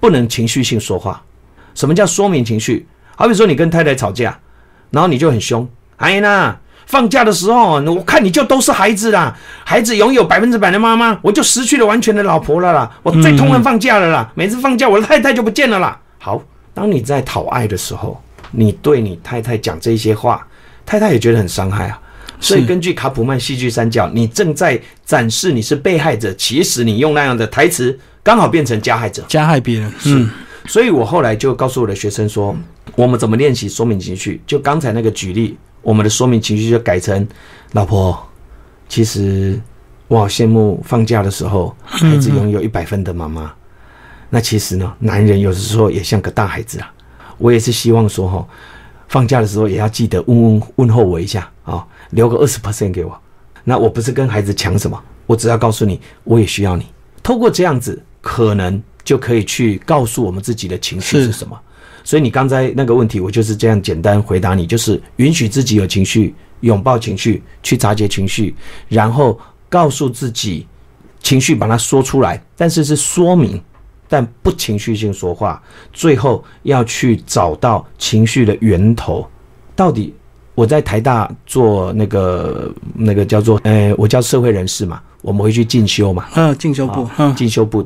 [0.00, 1.22] 不能情绪性说话。
[1.74, 2.86] 什么叫说明情绪？
[3.16, 4.38] 好比说你跟太太吵架，
[4.90, 16.00] 然后你就很凶，哎呀，放假的时候，我看你就都是孩子啦，孩子拥有百分之百的妈妈，我就失去了完全的老婆了啦，我最痛恨放假了啦，每次放假我的太太就不见了啦。
[16.18, 18.20] 好，当你在讨爱的时候，
[18.56, 20.46] 你对你太太讲这些话，
[20.86, 22.00] 太太也觉得很伤害啊。
[22.40, 29.24] 所以根据卡普曼戏剧三角，你正在展示你是被害者，其实你用那样的台词，刚好变成加害者。
[29.28, 29.90] 加害别人。
[30.06, 30.28] 嗯，
[30.66, 32.54] 所以我后来就告诉我的学生说，
[32.96, 34.42] 我们怎么练习说明情绪？
[34.46, 37.26] 就刚才那个举例，我们的说明情绪就改成：
[37.72, 38.28] 老婆，
[38.88, 39.58] 其实
[40.08, 43.50] 我好羡慕放假的时候，孩子拥有一百分的妈妈。
[44.28, 46.92] 那其实呢，男人有的时候也像个大孩子啊。
[47.38, 48.46] 我也是希望说哈，
[49.08, 53.18] 放假的时候也要记得问问问候我一下啊、留个二十 percent 给我。
[53.64, 56.86] 那我不是跟孩子抢什么，我只要告诉你，我也需要你。
[57.22, 61.58] 透过这样子，可能就可以去告诉我们自己的情绪是是什么。
[62.04, 68.54] 所以你刚才那个问题，我就是这样简单回答你，就是允许自己有情绪，拥抱情绪，去察觉情绪，
[68.88, 70.66] 然后告诉自己
[71.22, 73.58] 情绪，把它说出来，但是是说明，
[74.14, 75.60] 但不情绪性说话。
[75.92, 79.26] 最后要去找到情绪的源头，
[79.74, 80.14] 到底
[80.54, 87.84] 我在台大做那个那个叫做呃，我叫社会人士嘛，我们会去进修嘛，嗯，进修部，嗯，进修部。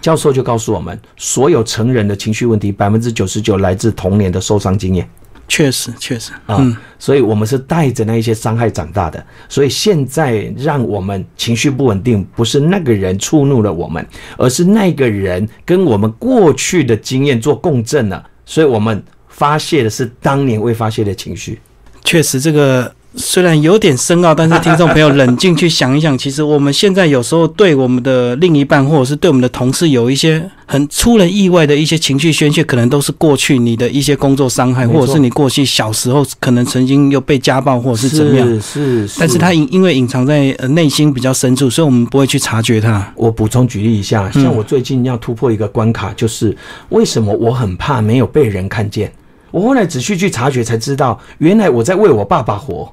[0.00, 5.08] 教授就告诉我们，所有成人的情绪问题，百分之九十九来自童年的受伤经验
[5.48, 9.24] 确实确实，啊、嗯，所以我们是带着那一些伤害长大的。
[9.48, 14.06] 所以现在让我们情绪不稳定，不是那个人触怒了我们，
[14.36, 21.58] 而是那个人跟我们过去的经验做共振了，所以我们发泄的是当年未发泄的情绪。
[22.04, 38.46] 确实这个虽然有点深奥，但是听众朋友冷静去想一想，其实我们现在有时候对我们的另一半，或者是对我们的同事，有一些很出人意外的一些情绪宣泄，可能都是过去你的一些工作伤害，或者是你过去小时候可能曾经又被家暴，或者是怎么样。
[38.60, 43.12] 是是，但是他因因为隐藏在呃内心比较深处，所以我们不会去察觉它。
[43.16, 46.56] 我补充举例一下，嗯像我最近要突破一个关卡，就是
[46.90, 49.12] 为什么我很怕没有被人看见。
[49.50, 52.92] 我后来仔细去察觉，才知道原来我在为我爸爸活。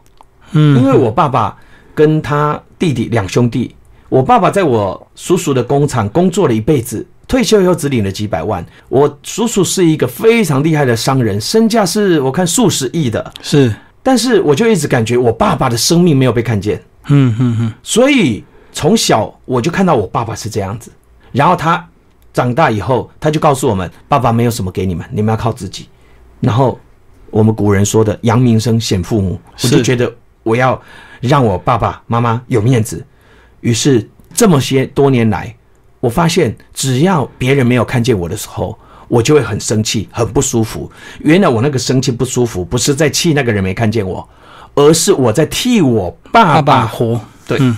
[0.56, 1.56] 嗯因为我爸爸
[1.94, 3.76] 跟他弟弟两兄弟，
[4.10, 8.66] 我爸爸在我叔叔的工厂工作了一辈子，退休以后只领了几百万。
[8.90, 16.82] 我叔叔是一个非常厉害的商人，身价是我看数十亿的，是，但是我就一直感觉我爸爸的生命没有被看见。
[17.08, 20.92] 嗯嗯嗯，所以从小我就看到我爸爸是这样子，
[21.32, 21.88] 然后他
[22.34, 25.88] 长大以后，他就告诉我们，爸爸没有什么给你们，你们要靠自己。
[26.42, 26.80] 然后
[27.32, 30.14] 我们古人说的“扬名声显父母”，我就觉得
[30.46, 30.80] 我要
[31.22, 33.04] 让我爸爸妈妈有面子。
[33.62, 35.54] 于是这么些多年来，
[36.00, 38.78] 我发现只要别人没有看见我的时候，
[39.08, 40.90] 我就会很生气，很不舒服。
[41.20, 44.28] 原来我那个生气不舒服，不是在气那个人没看见我，
[44.76, 47.76] 而是我在替我爸爸活，对，嗯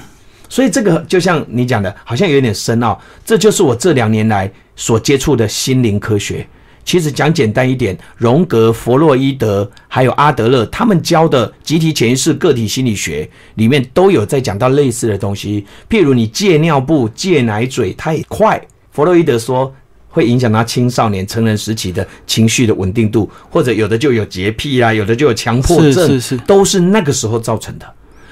[0.50, 3.00] 所以这个就像你讲的，好像有点深奥。
[3.26, 6.48] 这就是我这两年来所接触的心灵科学。
[6.88, 15.66] 其实讲简单一点，荣格、弗洛伊德还有阿德勒他们教的集体潜意识、个体心理学里面都有在讲到类似的东西。
[15.90, 19.76] 譬如你戒尿布、戒奶嘴太快，弗洛伊德说
[20.08, 27.86] 会影响他青少年、成人时期的情绪的稳定度，或者有的就有洁癖啦，有的就有强迫是症，是是都是那个时候造成的。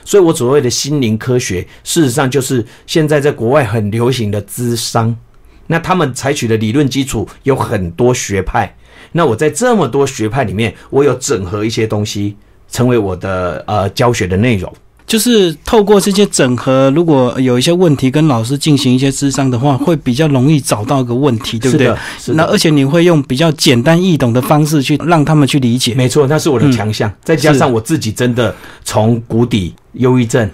[0.05, 5.13] 所以我所谓的心灵科学，事实上就是现在在国外很流行的智商。
[5.67, 8.75] 那他们采取的理论基础有很多学派。
[9.11, 12.35] 那我在这么多学派里面，我有整合一些东西，
[12.69, 14.71] 成为我的呃教学的内容。
[15.07, 21.95] 就是透过这些整合，如果有一些问题跟老师进行一些咨商的话，会比较容易找到一个问题，对不对
[22.33, 25.93] 那而且你会用比较简单易懂的方式去让他们去理解。
[25.93, 27.11] 没错，那是我的强项。
[27.23, 30.49] 再加上我自己真的从谷底、忧郁症，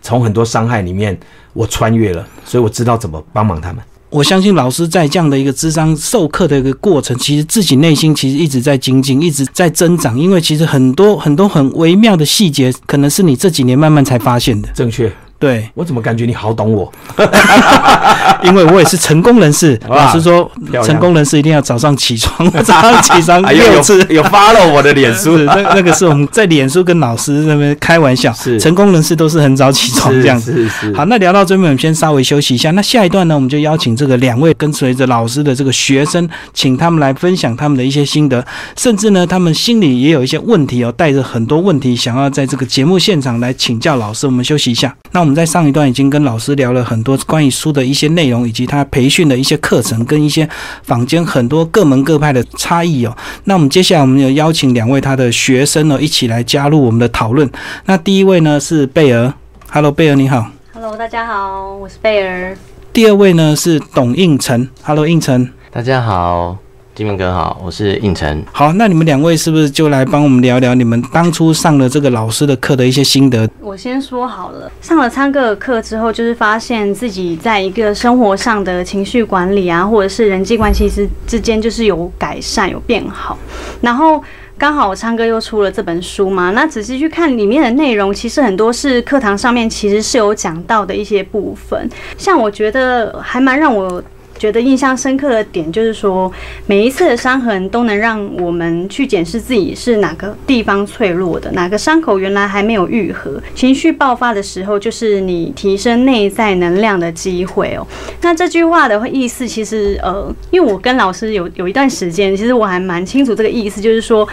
[0.00, 1.18] 从很多伤害里面
[1.52, 3.82] 我穿越了，所以我知道怎么帮忙他们。
[4.08, 10.18] 我相信老师在这样的一个智商授课的一个过程，其实自己内心其实一直在精进，一直在增长。
[10.18, 14.68] 因为其实很多很多很微妙的细节，可能是你这几年慢慢才发现的。
[14.74, 16.90] 正确，对，我怎么感觉你好懂我？
[18.42, 19.78] 因为我也是成功人士。
[19.88, 20.50] 老师说
[20.84, 24.06] 成功人士一定要早上起床，早上起床 哎呦，有六次。
[24.08, 30.52] 有 follow 我的脸书，那那个是我们在脸书跟老师那边开玩笑，是成功人士都是很早起床这样子。
[30.52, 32.70] 是是，好，那聊到这边，我们先稍微休息一下。
[32.72, 38.44] 那下一段呢，我们就邀请这个两位跟随着老师的这个学生，请他们来分享他们的一些心得，
[38.76, 44.26] 甚至呢，他们心里也有一些问题哦，带着很多问题想要在这个节目现场来请教老师。
[44.26, 44.94] 我们休息一下。
[45.12, 50.48] 那我们在上一段已经跟老师聊了很多关于书的一些内容，以及他培训的一些课程跟一些
[50.84, 53.16] 坊间很多各门各派的差异哦。
[53.42, 57.50] 那我们接下来我们有邀请两位他的学生呢，一起来加入我们的讨论。
[57.86, 59.34] 那第一位呢是贝儿
[59.68, 60.46] ，Hello，贝儿你好。
[60.72, 62.56] Hello，大家好，我是贝儿。
[62.92, 65.50] 第二位呢是董应成，Hello，应成。
[65.72, 66.56] 大家好，
[66.96, 68.42] 金明哥好，我是应成。
[68.50, 73.46] 好，那你们两位是不是就来帮我们聊聊你们当初上了这个老师的课的一些心得？
[73.60, 83.36] 我先说好了，上了昌哥的课之后，就是发现自己在一个生活上的情绪管理啊，或者是人际关系之之间，就是有改善、有变好。
[83.82, 84.24] 然后
[84.56, 91.86] 刚好我昌哥又出了这本书嘛，那仔细去看里面的内容，其实很多是课堂上面其实是有讲到的一些部分。
[92.16, 94.02] 像我觉得还蛮让我。
[94.38, 96.30] 觉得印象深刻的点就是说，
[96.66, 103.40] 每一次的伤痕都能让我们去检视自己是哪个地方脆弱的，哪个伤口原来还没有愈合。
[103.54, 107.86] 情绪爆发的时候，就是你提升内在能量的机会哦。
[108.22, 114.28] 那这句话的意思，其实呃，因为我跟老师有有一段时间，其实我还蛮清楚这个意思，就是说，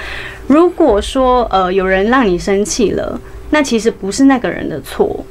[0.47, 3.19] 如果说呃有人让你生气了，
[3.51, 5.25] 那其实不是那个人的错，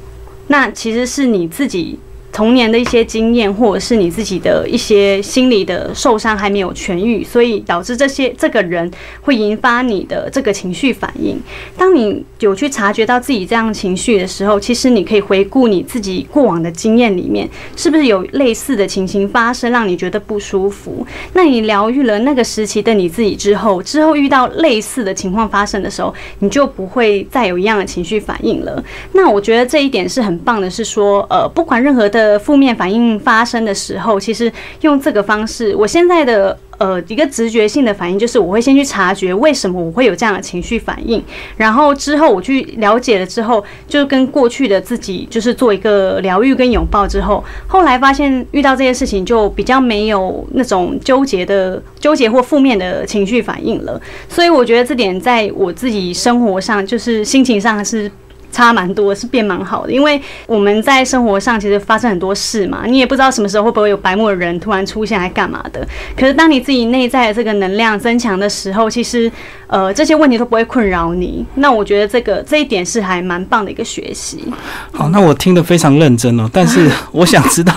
[0.47, 1.99] 那其实是你自己。
[2.33, 8.91] 童年的一些经验，或者是你自己的一些心理的受伤还没有痊愈，所以导致这些这个人
[9.21, 11.39] 会引发你的这个情绪反应。
[11.77, 21.07] 当你有去察觉到自己这样情绪的时候，其实你可以回顾你自己过往的经验里面，是不是有类似的情形发生，让你觉得不舒服？
[21.35, 28.83] 那你疗愈了那个时期的你自己之后，之后遇到类似的情况发生的时候，你就不会再有一样的情绪反应了。
[29.13, 34.51] 那我觉得这一点是很棒的，是说，呃，不管任何的的负面反应发生的时候，其实
[34.83, 41.23] 用这个方式，我现在的呃一个直觉性的反应就是，我会先去察觉为什么我会有这样的情绪反应，
[41.57, 58.11] 然后之后我去了解了之后，就跟过去的自己就是做一个疗愈跟拥抱之后，后来发现遇到这些事情就比较没有那种纠结的纠结或负面的情绪反应了，所以我觉得这点在我自己生活上就是心情上是。
[58.53, 65.85] 差蛮多，是变蛮好的，因为我们在生活上其实发生很多事嘛，你也不知道什么时候会不会有白目的人突然出现来干嘛的。
[66.17, 69.33] 可是当你自己内在的这个能量增强的时候，其实
[69.67, 71.45] 呃这些问题都不会困扰你。
[71.55, 74.45] 那我觉得这个这一点是还蛮棒的一个学习。
[74.93, 77.75] 好，那我听得非常认真哦，但是我想知道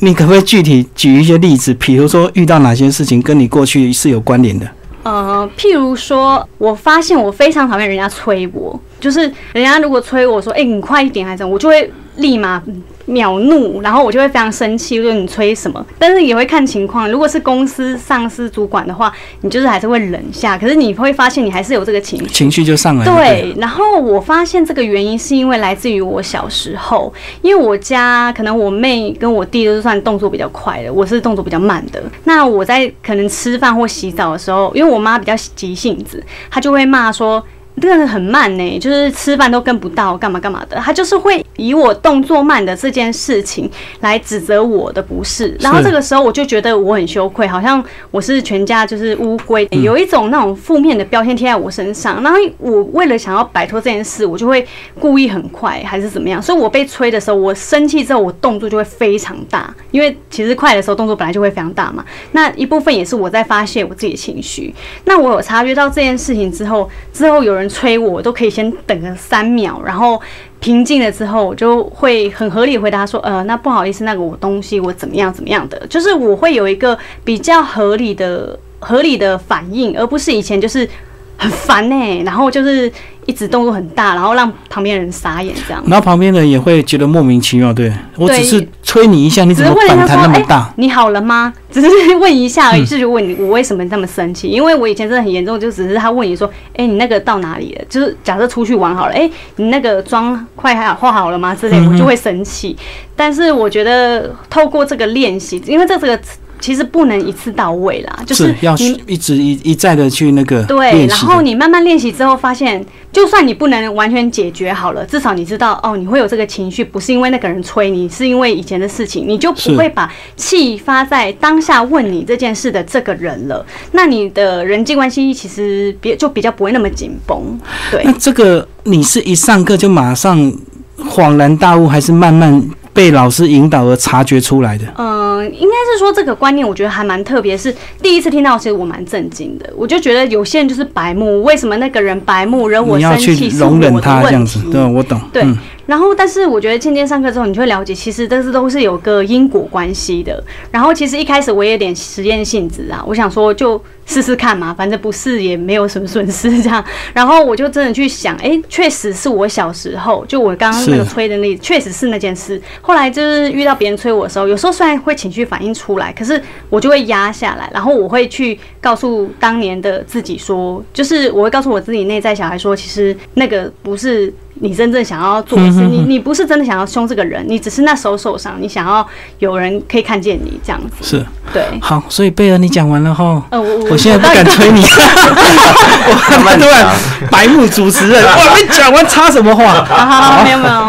[0.00, 4.68] 你可不可以具体举一些例子，比如说遇到哪些事情跟你过去是有关联的？
[5.04, 9.20] 呃，譬如说，我发现我非常讨厌人家催我，就是
[9.52, 12.62] 人家如果催我说，哎，你快一点还是怎么，我就会立马。
[13.10, 15.82] 秒怒，然后我就会非常生气，说你催什么？
[15.98, 20.58] 但是也会看情况，如果是公司上司主管的话，你就是还是会忍下。
[20.58, 23.06] 可是你会发现，你还是有这个情绪，情绪就上来。
[23.06, 32.02] 对，然后我发现这个原因是因为来自于我小时候，因为我家可能我妹跟我弟都是算动作比较快的，我是动作比较慢的。
[32.24, 37.42] 那我在可能吃饭或洗澡的时候，因为我妈比较急性子，她就会骂说。
[37.80, 40.76] 真的很慢呢，就是吃饭都跟不到，干嘛干嘛的。
[40.76, 52.22] 他就是会以我动作慢的这件事情来指责我的不是，然后这个时候我就觉得我很羞愧，好像我是全家就是乌龟，有一种那种负面的标签贴在我身上。
[52.22, 54.66] 然后我为了想要摆脱这件事，我就会
[54.98, 56.42] 故意很快还是怎么样。
[56.42, 62.04] 所以我被催的时候，我生气之后，我动作就会非常大，因为其实快的时候动作本来就会非常大嘛。
[62.32, 64.74] 那一部分也是我在发泄我自己的情绪。
[65.04, 67.67] 那我有察觉到这件事情之后，之后有人。
[67.68, 70.20] 催我都可以先等个三秒，然后
[70.60, 80.88] 平静了之后，我就会很合理回答说，呃，那不好意思，那个我东西我怎么样怎么样的，就是我会有一个比较合理的合理的反应，而不是以前就是
[81.36, 82.90] 很烦呢，然后就是。
[83.28, 85.84] 一直动作很大，然后让旁边人傻眼这样。
[85.86, 90.72] 然后旁边人也会觉得莫名其妙，对我只是催你一下，你怎么反弹那么大？
[90.76, 91.52] 你好了吗？
[91.70, 94.48] 只是问一下而已，就问你我为什么这么生气？
[94.48, 97.84] 因为我以前真的很严重，就只是他问你说，哎，你那个到哪里了？
[97.86, 101.54] 就是假设出去玩好了，哎，你那个妆快还好画好了吗？
[101.54, 102.74] 之类，我就会生气。
[103.14, 106.18] 但是我觉得透过这个练习，因为这这个。
[106.60, 123.64] 其实不能一次到位啦，就是要一直一一再的去那个对，然后你慢慢练习之后，发现就算你不能完全解决好了，至少你知道哦，你会有这个情绪，不是因为那个人催你，是因为以前的事情，你就不会把气发在当下问你这件事的这个人了。
[123.92, 127.58] 那你的人际关系其实别就比较不会那么紧绷。
[127.90, 130.52] 对，那这个你是一上课就马上
[130.98, 132.62] 恍然大悟，还是慢慢？
[132.90, 137.56] 被老师引导而察觉出来的，嗯，应该是说这个观念，我觉得还蛮特别。
[137.56, 139.68] 是第一次听到，其实我蛮震惊的。
[139.76, 144.60] 我就觉得有些人就是白目，为什么那个人白目惹我生气是我的问题？
[144.70, 145.20] 对，我懂。
[145.32, 145.44] 对。
[145.86, 150.44] 然后，但是我觉得渐渐上课之后，你就会了解，其实这是都是有个因果关系的。
[150.70, 156.84] 然后，其实一开始我也有点实验性质啊，我想说就试试看嘛，反正不试也没有什么损失这样。
[157.14, 162.60] 然后我就真的去想，哎，确实是我小时候，就我刚刚那个催的那，确实是那件事。
[162.82, 174.32] 后来就是遇到别人催我的时候，有时候虽然会你去反映出来，可是我就会压下来，然后我会去告诉当年的自己说，就是我会告诉我自己内在小孩说，其实那个不是。
[174.60, 179.06] 你真正想要做的事，你你不是真的想要凶这个人，你只是那时候受伤，你想要
[179.38, 180.96] 有人可以看见你这样子。
[181.02, 181.62] 是，对。
[181.80, 189.84] 好，所以贝尔你讲完了哈，呃，我我现在不敢催你， 我突然白目主持人， 我没讲完插什么话？
[189.84, 190.88] 好好，没有没有。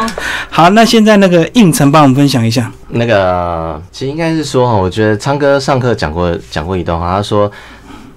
[0.49, 2.71] 好，那现在那个应承帮我们分享一下。
[2.89, 7.51] 那个其实应该是说，我觉得昌哥上课讲过讲过一段话，他说。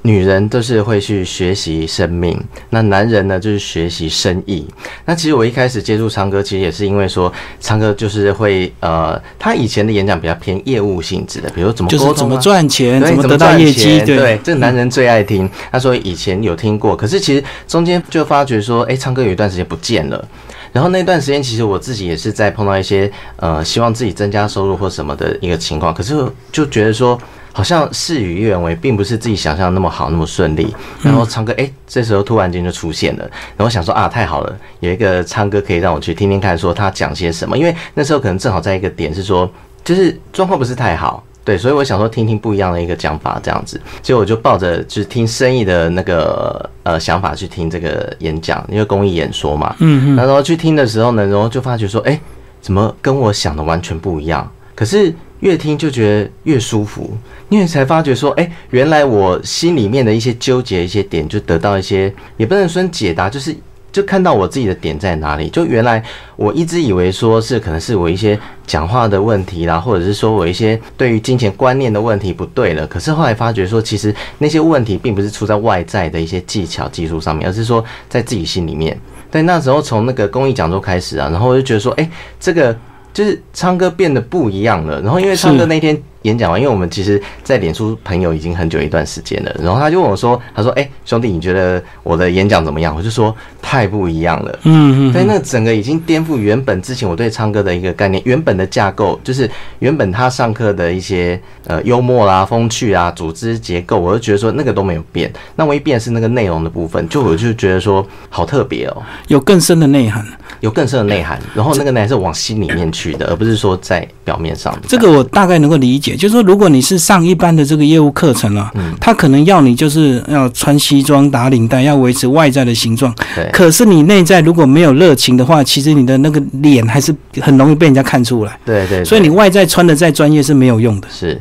[0.05, 2.37] 女人都是会去学习生命，
[2.71, 4.67] 那男人呢就是学习生意。
[5.05, 15.49] 那其实我一开始接触昌哥，其实也是因为说昌哥就是会呃，他以前的演讲比较偏业务性质的，比如怎么沟通、怎么赚钱、怎么得到业绩，对，这男人最爱听。
[15.71, 20.29] 他说以前有听过，可是其实中间就发觉说，哎，昌哥有一段时间不见了。
[20.73, 26.17] 然后那段时间，其实我自己也是在碰到一些呃，希望自己增加收入或什么的一个情况，可是
[26.51, 27.17] 就觉得说。
[27.53, 30.75] 好像事与愿违，并不是自己想象那么好，那么顺利。
[31.03, 33.31] 然后唱歌，哎，这时候突然间就出现了。
[33.57, 37.57] 然后想说啊，太好了，有一个唱歌可以让我去听听看，说他讲些什么。
[37.57, 39.51] 因为那时候可能正好在一个点是说，
[39.85, 43.81] 就是状况不是太好，对，所以我想说听听不一样的一个讲法，这样子。
[44.03, 49.77] 所以我就抱着就是听生意的那个呃想法去听这个演讲，因为公益演说嘛。
[49.81, 50.17] 嗯嗯。
[50.17, 52.19] 然后去听的时候呢，然后就发觉说，哎，
[52.63, 54.51] 怎么跟我想的完全不一样？
[54.75, 57.11] 可是越听就觉得越舒服，
[57.49, 63.55] 因为才发觉说，哎、原来我心里面的一些纠结一些点，就得到一些，也不能说解答，就是
[63.91, 65.49] 就看到我自己的点在哪里。
[65.51, 66.01] 就原来
[66.37, 72.87] 我一直以为说是可能是我一些讲话的问题啦，或者是说我一些对于金钱观念的问题不对了。
[72.87, 78.97] 可是后来发觉说，其实那些问题并不是出在外在的一些技巧技术上面，而是说在自己心里面。
[79.29, 82.77] 对，那时候从那个公益讲座开始啊，然后我就觉得说，哎、这个
[83.13, 85.01] 就是唱歌变得不一样了。
[85.03, 92.95] 然后因为唱歌那天演讲完，因为我们其实在脸书朋友已经很久一段时间了，然后他就问我说，他说，哎、兄弟，你觉得我的演讲怎么样？
[92.97, 94.59] 我就说太不一样了。
[94.65, 99.51] 嗯嗯，对，那整个已经颠覆原本之前我对唱歌的一个概念，原本的架构就是
[99.81, 105.33] 原本他上课的一些呃幽默啦、风趣啊、组织结构，我就觉得说那个都没有变。
[105.57, 110.25] 那唯一变是那个内容的部分，就我就觉得说好特别哦，有更深的内涵。
[110.61, 114.83] 有更深的内涵，然后那个内涵是往心里面去的，而不是说在表面上的。
[114.87, 123.15] 这个我大概能够理解，就是说，如果你是上一般的这个业务课程啊，嗯他可能要你就是要穿西装打领带，要维持外在的形状。
[123.35, 128.59] 对可是你内在如果没有热情的话，其实你的那个脸还是很容易被人家看出来。
[128.65, 131.09] 对对，对所以你外在穿的再专业是没有用的。
[131.11, 131.41] 是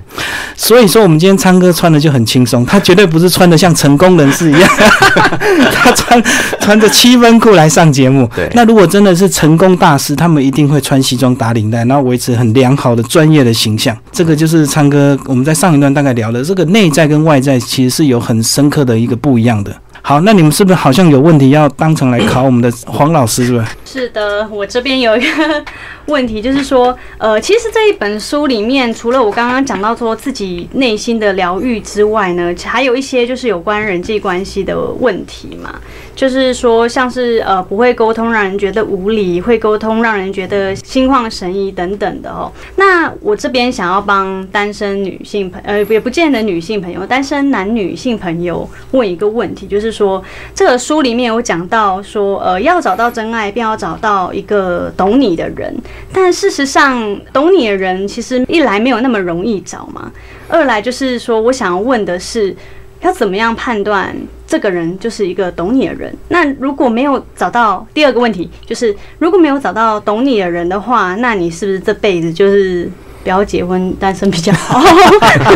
[0.56, 4.70] 所以说，我们今天昌哥穿的就很轻松，他绝对不是穿的像成功人士一样，
[5.74, 6.24] 他穿
[6.60, 8.30] 穿着七分裤来上节目。
[8.36, 13.96] 对那如果真的是成功大师，他们一定会穿西装打领带，然后维持很良好的专业的形象。
[14.12, 19.76] 这个就是昌哥我们在上一段大概聊的，这个内在跟外在其实是有很深刻的一个不一样的。
[20.02, 24.12] 好，那你们是不是好像有问题要当成来考我们的黄老师，是吧是？
[24.12, 25.64] 的，我这边有一个
[26.06, 35.80] 问题，就是说，呃，其实这一本书里面，除了我刚刚讲到说自己内心的疗愈之外呢，还有一些就是有关人际关系的问题嘛，
[36.16, 42.52] 就是说像是呃不会沟通，让人觉得无理；会沟通，让人觉得心旷神怡等等的哦。
[42.76, 50.22] 那我这边想要帮单身女性朋呃也不见得女性朋友，单身男女性朋友问一个问题，就是说
[50.54, 55.76] 这个书里面有讲到说，呃，要找到真爱，便要找到一个懂你的人。
[56.14, 60.12] 但事实上，懂你的人其实一来没有那么容易找嘛，
[60.48, 62.56] 二来就是说，我想要问的是，
[63.02, 64.16] 要怎么样判断
[64.46, 66.16] 这个人就是一个懂你的人？
[66.28, 72.88] 那如果没有找到，第二个问题就是，如果没有找到懂你的人的话，那你是不是这辈子就是
[73.24, 74.80] 不要结婚，单身比较好？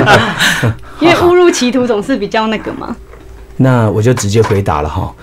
[1.00, 2.96] 因为误入歧途总是比较那个嘛。
[3.58, 5.14] 那我就直接回答了哈。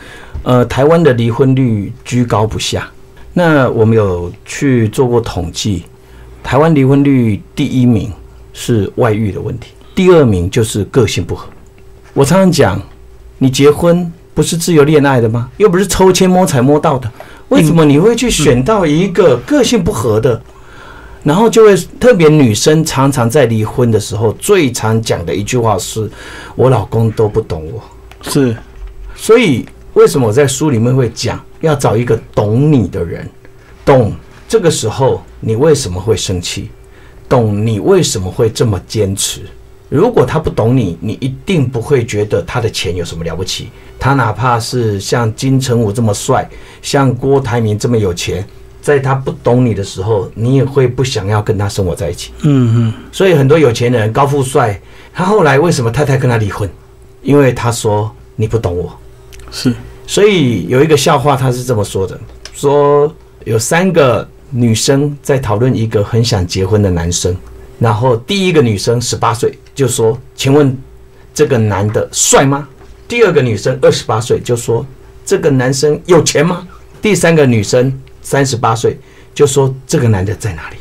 [0.44, 2.90] 呃，台湾的离婚率居高不下。
[3.32, 5.84] 那我们有去做过统计，
[6.42, 8.12] 台湾离婚率第一名
[8.52, 11.48] 是外遇的问题，第二名就是个性不合。
[12.12, 12.80] 我常常讲，
[13.38, 15.50] 你结婚不是自由恋爱的吗？
[15.56, 17.10] 又不是抽签摸彩摸到的，
[17.48, 20.40] 为什么你会去选到一个个性不合的？
[21.22, 26.10] 然后就会特别女生常常在离婚的时候最常讲的一句话是
[26.56, 27.80] ：“我老公都不懂我。”
[28.28, 28.56] 是
[29.14, 29.64] 所以
[29.94, 33.26] 为什么我在书里面会讲要找一个懂你的人，
[33.84, 34.12] 懂
[34.46, 36.70] 这个时候你为什么会生气，
[37.26, 39.40] 懂你为什么会这么坚持。
[39.88, 43.68] 如果他不懂你，你一定不会觉得他的钱有什么了不起。
[43.98, 46.48] 他哪怕是像金城武这么帅，
[46.80, 48.44] 像郭台铭这么有钱，
[48.80, 52.32] 在他不懂你的时候，你也会不想要跟他生活在一起。
[52.40, 54.80] 嗯嗯，所以很多有钱人高富帅，
[55.12, 56.68] 他后来为什么太太跟他离婚？
[57.22, 58.98] 因为他说你不懂我。
[59.50, 59.72] 是
[60.06, 62.18] 所以有一个笑话，他是这么说的：
[62.52, 67.34] 说有三个女生在讨论一个很想结婚的男生，
[67.78, 70.76] 然后第一个女生十八岁就说：“请问
[71.32, 72.68] 这个男的帅吗？”
[73.08, 74.84] 第二个女生二十八岁就说
[75.24, 76.66] ：“这个男生有钱吗？”
[77.00, 77.92] 第三个女生
[78.22, 78.98] 三十八岁
[79.34, 80.76] 就说：“这个男的在哪里？”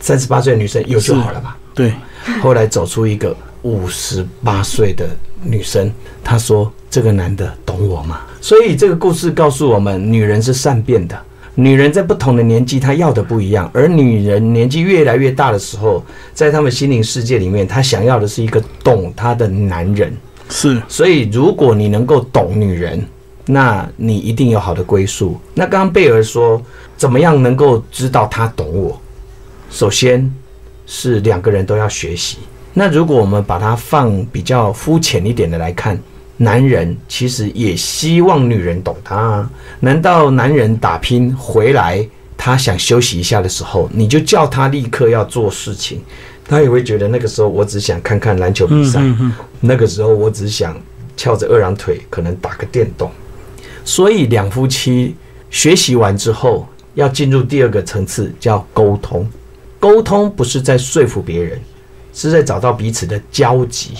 [0.00, 1.56] 三十八岁的女生有就好了吧？
[1.74, 1.94] 对，
[2.42, 5.08] 后来走出一个五十八岁的
[5.42, 5.92] 女生，
[6.24, 11.16] 她说：“这个男的懂我吗？”所以这个故事告诉我们，女人是善变的。
[11.54, 13.70] 女人在不同的年纪，她要的不一样。
[13.72, 20.12] 而女人年纪越来越大的时候，在她们心灵世界里面，她想要的是一个懂她的男人。
[20.48, 23.06] 是所以，如果你能够懂女人，
[23.46, 25.38] 那你一定有好的归宿。
[25.54, 26.60] 那刚刚贝尔说，
[26.96, 29.00] 怎么样能够知道她懂我？
[29.70, 30.28] 首先
[30.84, 32.38] 是两个人都要学习。
[32.74, 35.96] 那如果我们把它放比较肤浅一点的来看，
[36.42, 39.50] 男人其实也希望女人懂他啊。
[39.78, 42.04] 难道男人打拼回来，
[42.36, 46.00] 他想休息一下的时候，你就叫他立刻要做事情，
[46.44, 49.00] 他也会觉得那个时候我只想看看篮球比赛，
[49.60, 50.76] 那个时候我只想
[51.16, 53.08] 翘着二郎腿，可能打个电动。
[53.84, 55.14] 所以两夫妻
[55.48, 59.30] 学习完之后，要进入第二个层次，叫沟通。
[59.78, 61.60] 沟通不是在说服别人，
[62.12, 63.92] 是在找到彼此的交集。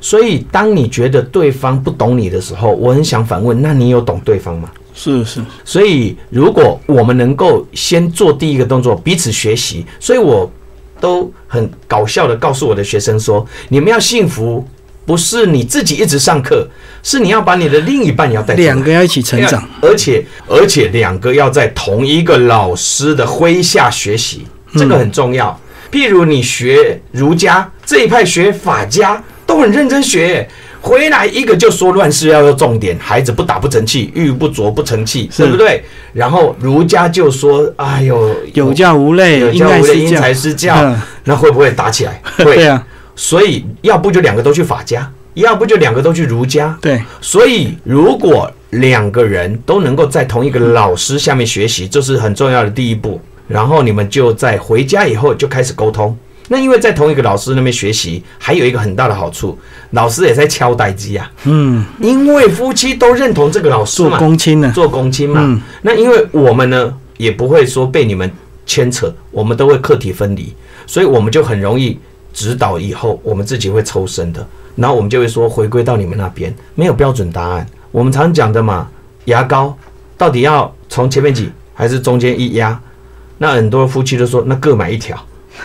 [0.00, 4.70] 所以，当你觉得对方不懂你的时候，我很想反问：那你有懂对方吗？
[4.94, 10.50] 是是，所以，如果我们能够先做第一个动作，彼此学习，所以我
[11.00, 14.66] 都很搞笑的告诉我的学生说：你们要幸福，
[15.06, 16.68] 不是你自己一直上课，
[17.04, 25.58] 是你要把你的另一半也要带两个要一起成长，而且而且两个要在同一个老师的麾下学习，这个很重要。
[25.92, 30.46] 譬如你学儒家这一派学法家都很认真学，
[30.78, 35.82] 回来一个就说乱世要有重点，孩子不打不成器，玉不琢不成器，对不对？
[36.12, 42.20] 然后儒家就说，哎呦，有教无类，有应教无类，因材施教嗯，那会不会打起来？
[42.36, 42.66] 对会。
[42.66, 42.86] 啊，
[43.16, 46.76] 所以要不就两个都去法家，要不就两个都去儒家。
[46.82, 53.18] 对，所以，如果两个人都能够在同一个老师下面学习，这是很重要的第一步。
[53.46, 56.14] 然后你们就在回家以后就开始沟通。
[56.48, 59.58] 那因为在同一个老师那边学习，还有一个很大的好处，
[59.90, 61.30] 老师也在敲代机啊。
[61.44, 65.40] 嗯，因为夫妻都认同这个老师做嘛，公亲呢，做公亲嘛。
[65.42, 68.30] 嗯那因为我们呢，也不会说被你们
[68.66, 70.54] 牵扯，我们都会课题分离，
[70.86, 71.98] 所以我们就很容易
[72.32, 74.46] 指导以后，我们自己会抽身的。
[74.74, 77.66] 然后我们就会说回归到你们那边，没有标准答案。
[77.90, 78.88] 我们常讲的嘛，
[79.24, 79.76] 牙膏
[80.16, 82.80] 到底要从前面挤还是中间一压？
[83.38, 85.18] 那很多夫妻都说，那各买一条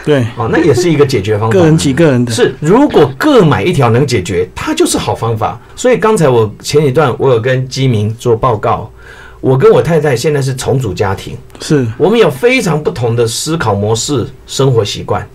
[0.06, 1.58] 对，哦，那也是一个解决方法。
[1.58, 5.60] 个人挤个人的，是，如果各买一条能解决，它就是好方法。
[5.76, 8.92] 所以刚才我前一段我有跟基民做报告，
[9.40, 15.28] 我跟我太太现在是重组家庭，是我们有非常不同的思考模式、生活习惯。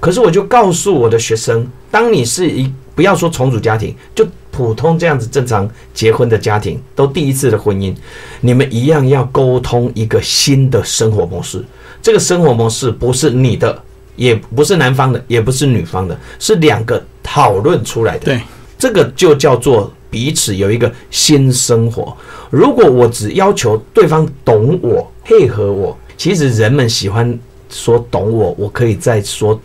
[0.00, 7.94] 可是我就告诉我的学生，当你是一不要说重组家庭，就普通这样子正常结婚的家庭，都第一次的婚姻，
[8.40, 11.64] 你们一样要沟通一个新的生活模式。
[12.02, 13.80] 这个生活模式不是你的，
[14.16, 18.26] 也不是男方的，也不是女方的，是两个讨论出来的。
[18.26, 18.40] 对，
[18.78, 22.16] 这个就叫做彼此有一个新生活。
[22.50, 27.38] 如果我只要求对方懂我、配合我，其实人们喜欢
[27.70, 29.58] 说懂我，我可以再说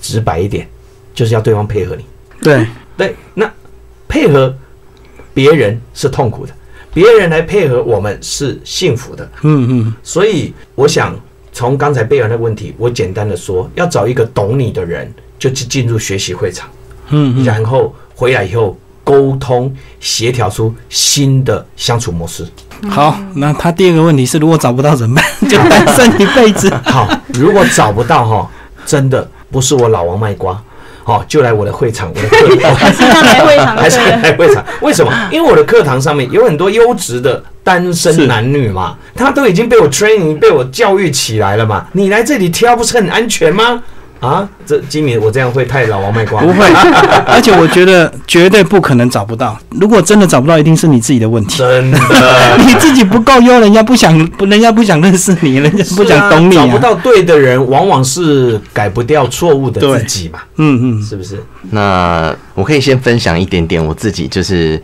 [0.00, 0.66] 直白一点，
[1.14, 2.04] 就是要对方配合你。
[2.42, 3.52] 对，对，那
[4.08, 4.56] 配合
[5.34, 6.52] 别人是痛苦的，
[6.94, 9.30] 别人来配合我们是幸福的。
[9.42, 11.14] 嗯嗯，所以我想
[11.52, 16.68] 从刚才贝尔的问题，我简单的说，要找一个懂你的人，就去进入学习会场，
[17.10, 22.46] 嗯嗯，然后回来以后沟通协调出新的相处模式。
[22.88, 25.24] 好，那他第二个问题是，如果找不到怎么办？
[25.50, 26.72] 就单身一辈子。
[26.84, 28.50] 好，如果找不到哈，
[28.86, 30.62] 真的不是我老王卖瓜。
[31.02, 34.64] 好，就来我的会场，我的课堂，还是要来会场还是对来会场。
[34.82, 35.12] 为什么？
[35.32, 41.86] 因为我的课堂上面有很多优质的单身男女嘛，他都已经被我 training、被我教育起来了嘛。
[41.92, 43.82] 你来这里挑，不是很安全吗？
[44.20, 46.42] 啊，这今年，我这样会太老王卖瓜？
[46.42, 46.66] 不会，
[47.26, 49.58] 而且我觉得绝对不可能找不到。
[49.70, 51.56] 如果真的找不到，一定是你自己的问题。
[51.58, 51.98] 真的。
[52.64, 56.78] 你自己不够优，人家不想，不，人家不想认识你，人家不想懂你找不啊。
[56.78, 61.42] 到对的人，往往是改不掉错误的自己嘛，嗯嗯，是不是？
[61.70, 64.80] 那我可以先分享一点点我自己就是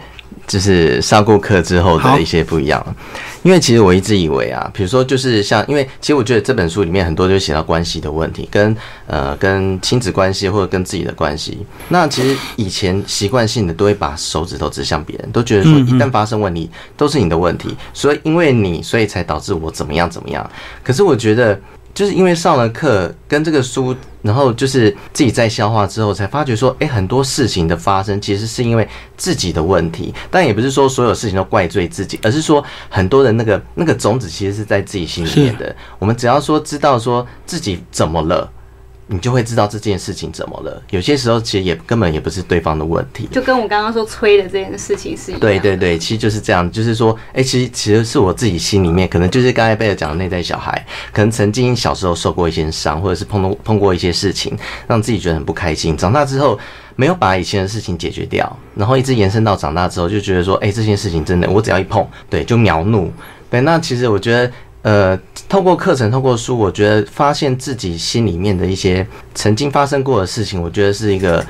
[0.47, 2.97] 就是上过课之后的一些不一样，
[3.42, 8.76] 因为其实我一直以为啊，比如说就是像，因为其实我觉得这本书里面很多就写到关系的问题，跟
[9.07, 11.59] 呃跟亲子关系或者跟自己的关系。
[11.88, 20.49] 那其实以前习惯性的都会把手指头指向别人，都觉得说一旦发生问题都是你的问题，所以因为你所以才导致我怎么样怎么样。
[20.82, 21.61] 可是我觉得。
[21.97, 28.86] 就是因为上了课，跟这个书，然后就是自己在消化之后，才发觉说，诶，很多事情的发生其实是因为
[29.16, 35.74] 自己的问题，但也不是说所有事情都怪罪自己，而是说很多的那个那个种子其实是在自己心里面的。
[35.99, 38.53] 我们只要说知道说自己怎么了，
[39.09, 40.82] 你就会知道这件事情怎么了。
[40.90, 45.40] 有些时候其实也根本也不是对方的问题，就跟我刚刚说催的这件事情是一样。
[45.40, 54.57] 对对对，其实就是这样，就是说，哎、其实其实是我自己心里面，可能就是刚才贝尔讲的内在小孩，可能曾经小时候受过一些伤，或者是碰到碰过一些事情，
[54.88, 55.96] 让自己觉得很不开心。
[55.96, 56.59] 长大之后
[56.96, 63.12] 没有把以前的事情解决掉，然后一直延伸到长大之后，就觉得说，哎、这件事情真的，我只要一碰，对，就秒怒。
[63.48, 64.50] 对，那其实我觉得。
[64.87, 65.18] 呃，
[65.49, 71.45] 透过课程，透过书，我觉得发现自己心里面的一些曾经发生过的事情，我觉得是一个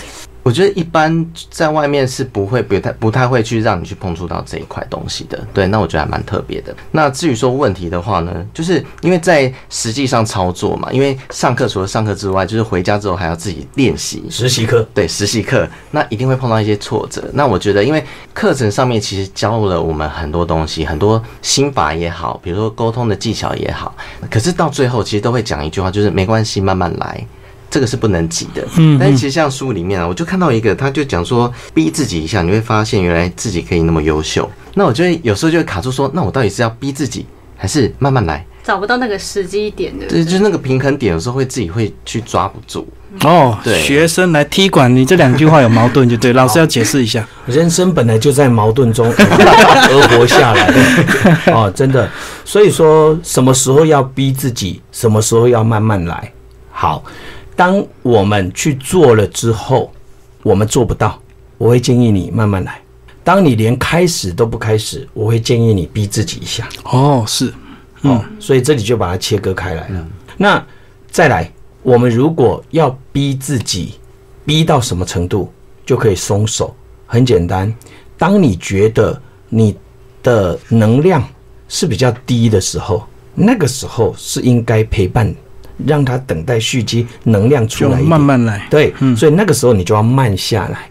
[0.47, 5.36] 我觉得一般在外面是不会不太不太会去让你去碰触到这一块东西的。
[5.53, 6.72] 对，那我觉得还蛮特别的。
[6.92, 14.86] 那至于说问题的话呢，就是因为在实际上操作嘛，因为上课除了上课之外，就是回家之后还要自己练习实习课。
[14.94, 17.28] 对，实习课那一定会碰到一些挫折。
[17.32, 23.92] 那我觉得，因为课程上面其实教了我们很多东西，很多心法也好，比如说沟通的技巧也好，
[24.30, 27.26] 可是到最后其实都会讲一句话，就是没关系，慢慢来。
[27.70, 34.48] 这个是不能急的，嗯，但是其实像书里面啊，我就看到一个，他就讲说逼自己一下，你会发现原来自己可以那么优秀。
[34.74, 38.44] 那我就会有时候就会卡住，说那我到底是要逼自己，还是慢慢来？
[38.62, 42.86] 找不到那个时机点的，对，就是那个平衡点，有时候会自己会去抓不住。
[43.22, 47.26] 哦，对学生来踢馆，你这两句话有矛盾，就对， 老师要解释一下。
[47.46, 52.08] 人生本来就在矛盾中 而活下来的哦，真的。
[52.44, 56.32] 所以说，什么时候要逼自己，什么时候要慢慢来。
[56.70, 57.02] 好。
[57.57, 59.90] 当我们去做了之后，
[60.42, 61.18] 我们做不到，
[61.57, 62.78] 我会建议你慢慢来。
[63.24, 66.68] 当你连开始都不开始，我会建议你逼自己一下。
[66.84, 67.52] 哦，是，
[68.02, 70.07] 哦，所以这里就把它切割开来了。
[70.36, 70.64] 那
[71.11, 71.50] 再来，
[71.82, 73.94] 我们如果要逼自己，
[74.44, 75.50] 逼到什么程度
[75.84, 76.76] 就可以松手？
[77.07, 77.74] 很简单，
[78.18, 79.74] 当你觉得你
[80.22, 81.26] 的能量
[81.68, 85.34] 是比较低的时候，那个时候是应该陪伴。
[85.84, 88.66] 让他等待蓄积能量出来，慢慢来。
[88.70, 90.88] 对，所以那个时候你就要慢下来。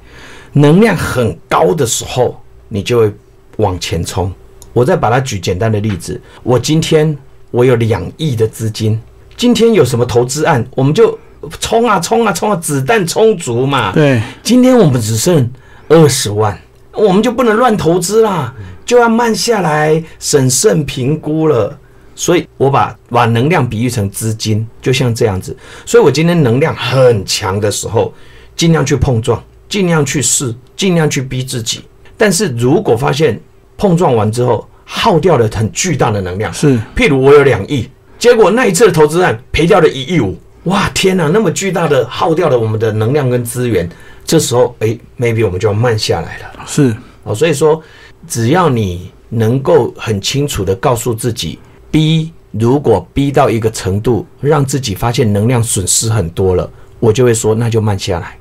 [0.54, 3.14] 能量很高的时候，你就会
[3.58, 4.32] 往前冲。
[4.72, 7.18] 我再把它举简单的例子，我今天
[7.52, 9.02] 我有两亿的资金，
[9.36, 11.18] 今天有什么投资案，我们就
[11.60, 13.92] 冲啊冲啊冲啊，子弹充足嘛。
[13.92, 15.50] 对，今天我们只剩
[15.88, 16.58] 二十万，
[16.94, 18.54] 我们就不能乱投资啦，
[18.86, 21.80] 就要慢下来，审慎评估了。
[22.16, 25.56] 所以，我把把能量比喻成资金，就像这样子。
[25.86, 28.14] 所以我今天能量很强的时候，
[28.56, 31.82] 尽量去碰撞，尽量去试，尽量去逼自己。
[32.18, 33.38] 但是如果发现
[33.78, 43.90] 碰撞完之后耗掉了很巨大的能量，是，譬如我有两亿，结果那一次的投资案赔掉了一亿五，哇，天哪，那么巨大的耗掉了我们的能量跟资源，
[44.24, 46.46] 这时候，哎，maybe 我们就要慢下来了。
[46.66, 47.84] 是，哦，所以说，
[48.26, 51.60] 只要你能够很清楚的告诉自己。
[51.96, 56.70] 逼，如果逼到一个程度，让自己发现能量损失很多了，
[57.00, 58.38] 我就会说那就慢下来，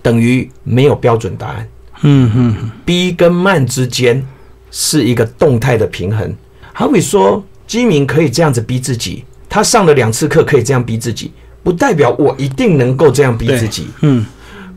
[0.00, 1.68] 等于没有标准答案。
[2.02, 4.24] 嗯哼，逼跟慢之间
[4.70, 6.32] 是一个动态的平衡。
[6.72, 11.32] 好比说，基民可以这样子逼自己，他上了两次课可以这样逼自己，
[11.64, 13.88] 不代表我一定能够这样逼自己。
[14.02, 14.24] 嗯，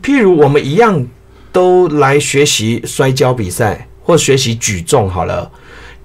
[0.02, 1.06] 譬如我们一样
[1.52, 5.48] 都来学习摔跤比赛或学习举重好了。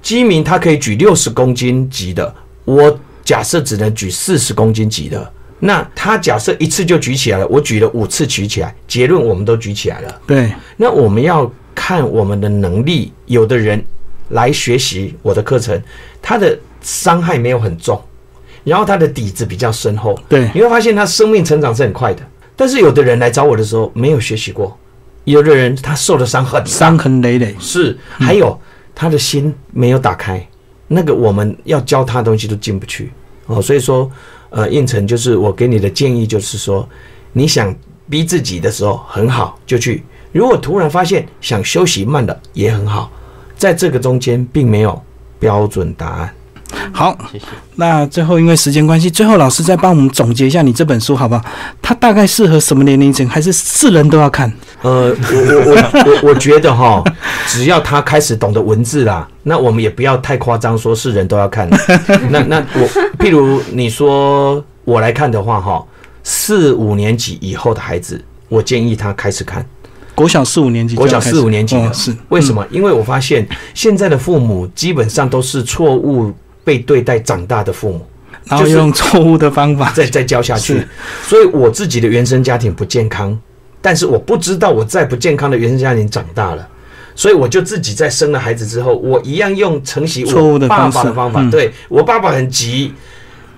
[0.01, 2.33] 基民他可以举六十公斤级的，
[2.65, 5.31] 我假设只能举四十公斤级的。
[5.63, 10.21] 那他假设一次就举起来了，我举了五次举起来，结论我们都举起来了。
[10.25, 13.13] 对，那我们要看我们的能力。
[13.27, 13.79] 有的人
[14.29, 15.79] 来学习我的课程，
[16.19, 18.01] 他的伤害没有很重，
[18.63, 20.17] 然后他的底子比较深厚。
[20.27, 22.23] 对，你会发现他生命成长是很快的。
[22.55, 24.75] 但是有的人来找我的时候没有学习过，
[25.25, 27.55] 有的人他受的伤很伤痕累累。
[27.59, 28.59] 是，还有。
[28.93, 30.45] 他的心没有打开，
[30.87, 33.11] 那个我们要教他东西都进不去
[33.47, 33.61] 哦。
[33.61, 34.09] 所以说，
[34.49, 36.87] 呃，应承就是我给你的建议，就是说，
[37.33, 37.73] 你想
[38.09, 43.11] 逼自己的时候很好，就去；如果突然发现想休息慢的也很好，
[43.57, 45.01] 在这个中间并没有
[45.39, 46.33] 标准答案。
[46.91, 47.45] 好，谢谢。
[47.75, 51.43] 那最后因为时间关系，最后老师再帮我们总结一下你这本书好不好？
[51.81, 53.27] 它大概适合什么年龄层？
[53.27, 54.51] 还是是人都要看？
[54.81, 57.03] 呃，我我我我我觉得哈，
[57.47, 61.69] 只要他开始懂得文字啦，那我们也不要太夸张，说是人都要看。
[62.29, 65.83] 那那我譬如你说我来看的话哈，
[66.23, 69.65] 四五年级以后的孩子，我建议他开始看。
[70.13, 72.65] 国小四五年级，国小四五年级的是为什么？
[72.69, 76.31] 因为我发现现在的父母基本上都是错误。
[76.63, 78.05] 被对待长大的父母，
[78.45, 80.85] 然后用错误的方法 再再教下去，
[81.23, 83.37] 所以我自己的原生家庭不健康，
[83.81, 86.67] 但是我不知道我在不健康的原生家庭长大了，
[87.15, 92.93] 所以我就自己在生了孩子之后，我一样用承袭我爸爸的方法，对我爸爸很急，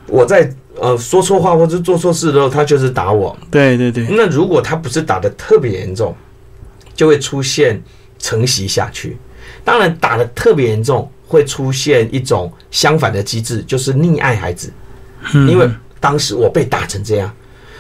[0.07, 0.49] 我在
[0.79, 4.07] 呃说错话或者做错事的时候，他就是打我，对对对。
[4.09, 6.15] 那如果他不是打的特别严重，
[6.95, 7.81] 就会出现
[8.17, 9.17] 承袭下去，
[9.63, 11.09] 当然打的特别严重。
[11.33, 14.71] 会出现一种相反的机制，就是溺爱孩子，
[15.33, 15.67] 因为
[15.99, 17.33] 当时我被打成这样，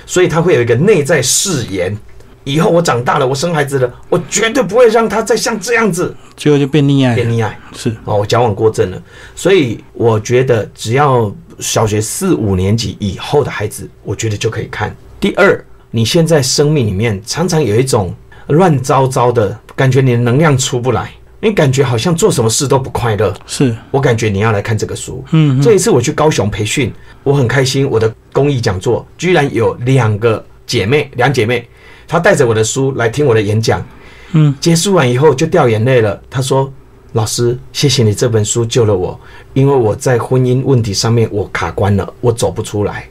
[0.07, 1.95] 所以他会有一个内在誓言：
[2.43, 6.15] 以后我长大了，我生孩子了，我绝对不会让他再像这样子。
[6.35, 8.99] 最后就变溺爱，变溺爱是哦，我矫枉过正了。
[9.35, 14.95] 所以我觉得，只要小学四五年级以后的孩子，我觉得就可以看。
[15.19, 18.13] 第二，你现在生命里面常常有一种
[18.47, 21.11] 乱糟糟的，感觉你的能量出不来，
[21.43, 23.33] 你感觉好像做什么事都不快乐。
[23.45, 25.21] 是，我感觉你要来看这个书。
[25.31, 26.91] 嗯，这一次我去高雄培训，
[27.21, 31.67] 我很开心，我的公益讲座居然有两个姐妹，两姐妹，
[32.07, 33.85] 她带着我的书来听我的演讲。
[34.31, 36.19] 嗯，结束完以后就掉眼泪了。
[36.29, 36.71] 她说
[37.11, 39.19] ：“老师，谢谢你这本书救了我，
[39.53, 43.05] 因为我在婚姻问题上面我卡关了，我走不出来。”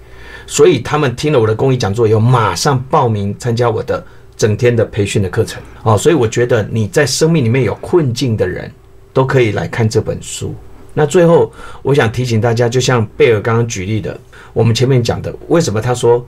[0.49, 4.05] 所以他们听了我的公益讲座以后，马上报名参加我的
[4.43, 5.63] 整天的培训的课程。
[5.85, 8.69] 哦，所以我觉得你在生命里面有困境的人，
[9.13, 10.53] 都可以来看这本书。
[10.93, 14.19] 那最后，我想提醒大家，就像贝尔刚刚举例的，
[14.53, 16.27] 我们前面讲的，为什么他说，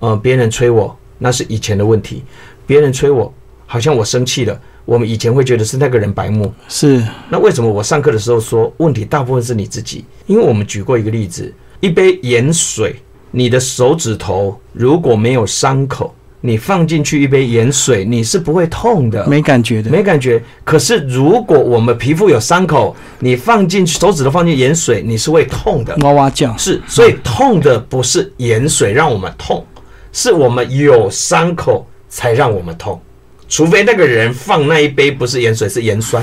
[0.00, 2.22] 呃，别人催我，那是以前的问题，
[2.66, 3.32] 别人催我，
[3.64, 6.52] 好像我生气了，我们以前会觉得是那个人白目。
[6.68, 10.04] 是，那为什么我上课的时候说，问题大部分是你自己？
[10.26, 11.50] 因为我们举过一个例子，
[11.80, 12.96] 一杯盐水。
[13.36, 16.14] 你的手指头如果没有伤口，
[16.46, 20.38] 你放进去一杯盐水，你是不会痛的，没感觉的，没感觉。
[20.62, 26.54] 可是如果我们皮肤有伤口，你放进去手指头放进盐水，你是会痛的，哇哇叫。
[26.58, 29.64] 是，所以痛的不是盐水让我们痛，
[30.12, 33.00] 是我们有伤口才让我们痛。
[33.48, 36.22] 除非那个人放那一杯不是盐水，是盐酸。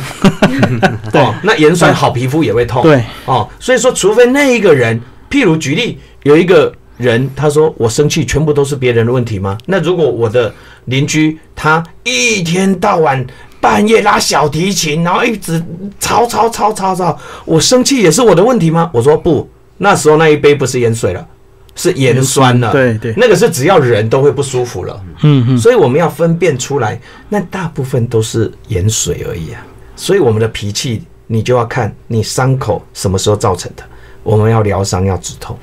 [1.13, 2.83] 哦，那盐酸好皮肤也会痛。
[2.83, 5.01] 对，哦，所以说，除非那一个人，
[5.31, 6.71] 譬如举例，有一个。
[7.01, 9.57] 人他说我生气全部都是别人的问题吗？
[9.65, 10.53] 那如果我的
[10.85, 13.25] 邻居他一天到晚
[13.59, 15.61] 半夜拉小提琴，然后一直
[15.99, 18.89] 吵吵吵吵吵，我生气也是我的问题吗？
[18.93, 19.47] 我说不，
[19.77, 21.27] 那时候那一杯不是盐水了，
[21.75, 22.71] 是盐酸了。
[22.71, 24.99] 对对，那个是只要人都会不舒服了。
[25.23, 26.99] 嗯嗯，所以我们要分辨出来，
[27.29, 29.65] 那大部分都是盐水而已啊。
[29.95, 33.83] 所以我们的脾气，你就要看你伤口什么时候造成的，
[34.23, 35.55] 我们要疗伤，要止痛。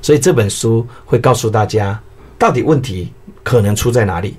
[0.00, 2.00] 所以这本书会告诉大家，
[2.38, 4.36] 到底问题可能出在哪里，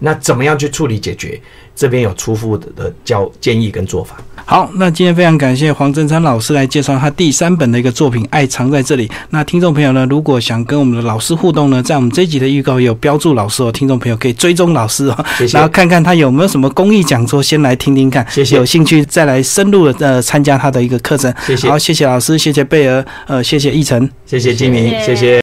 [0.00, 1.40] 那怎么样去处理解决？
[1.76, 4.16] 这边有初步的教建议跟做法。
[4.44, 9.08] 好，那今天非常感谢黄振昌老师来介绍他第三本的一个作品《爱藏在这里》。
[9.30, 18.26] 那听众朋友呢，如果想跟我们的老师互动呢，在我们这一集的预告也有标注老师哦，听众朋友可以追踪老师哦，然后看看他有没有什么公益讲座，先来听听看。
[18.28, 21.32] 谢谢，有兴趣再来深入的呃参加他的一个课程。
[21.46, 25.38] 谢谢，好，谢谢老师，谢谢贝儿，呃，谢谢奕晨，谢谢金明，谢谢。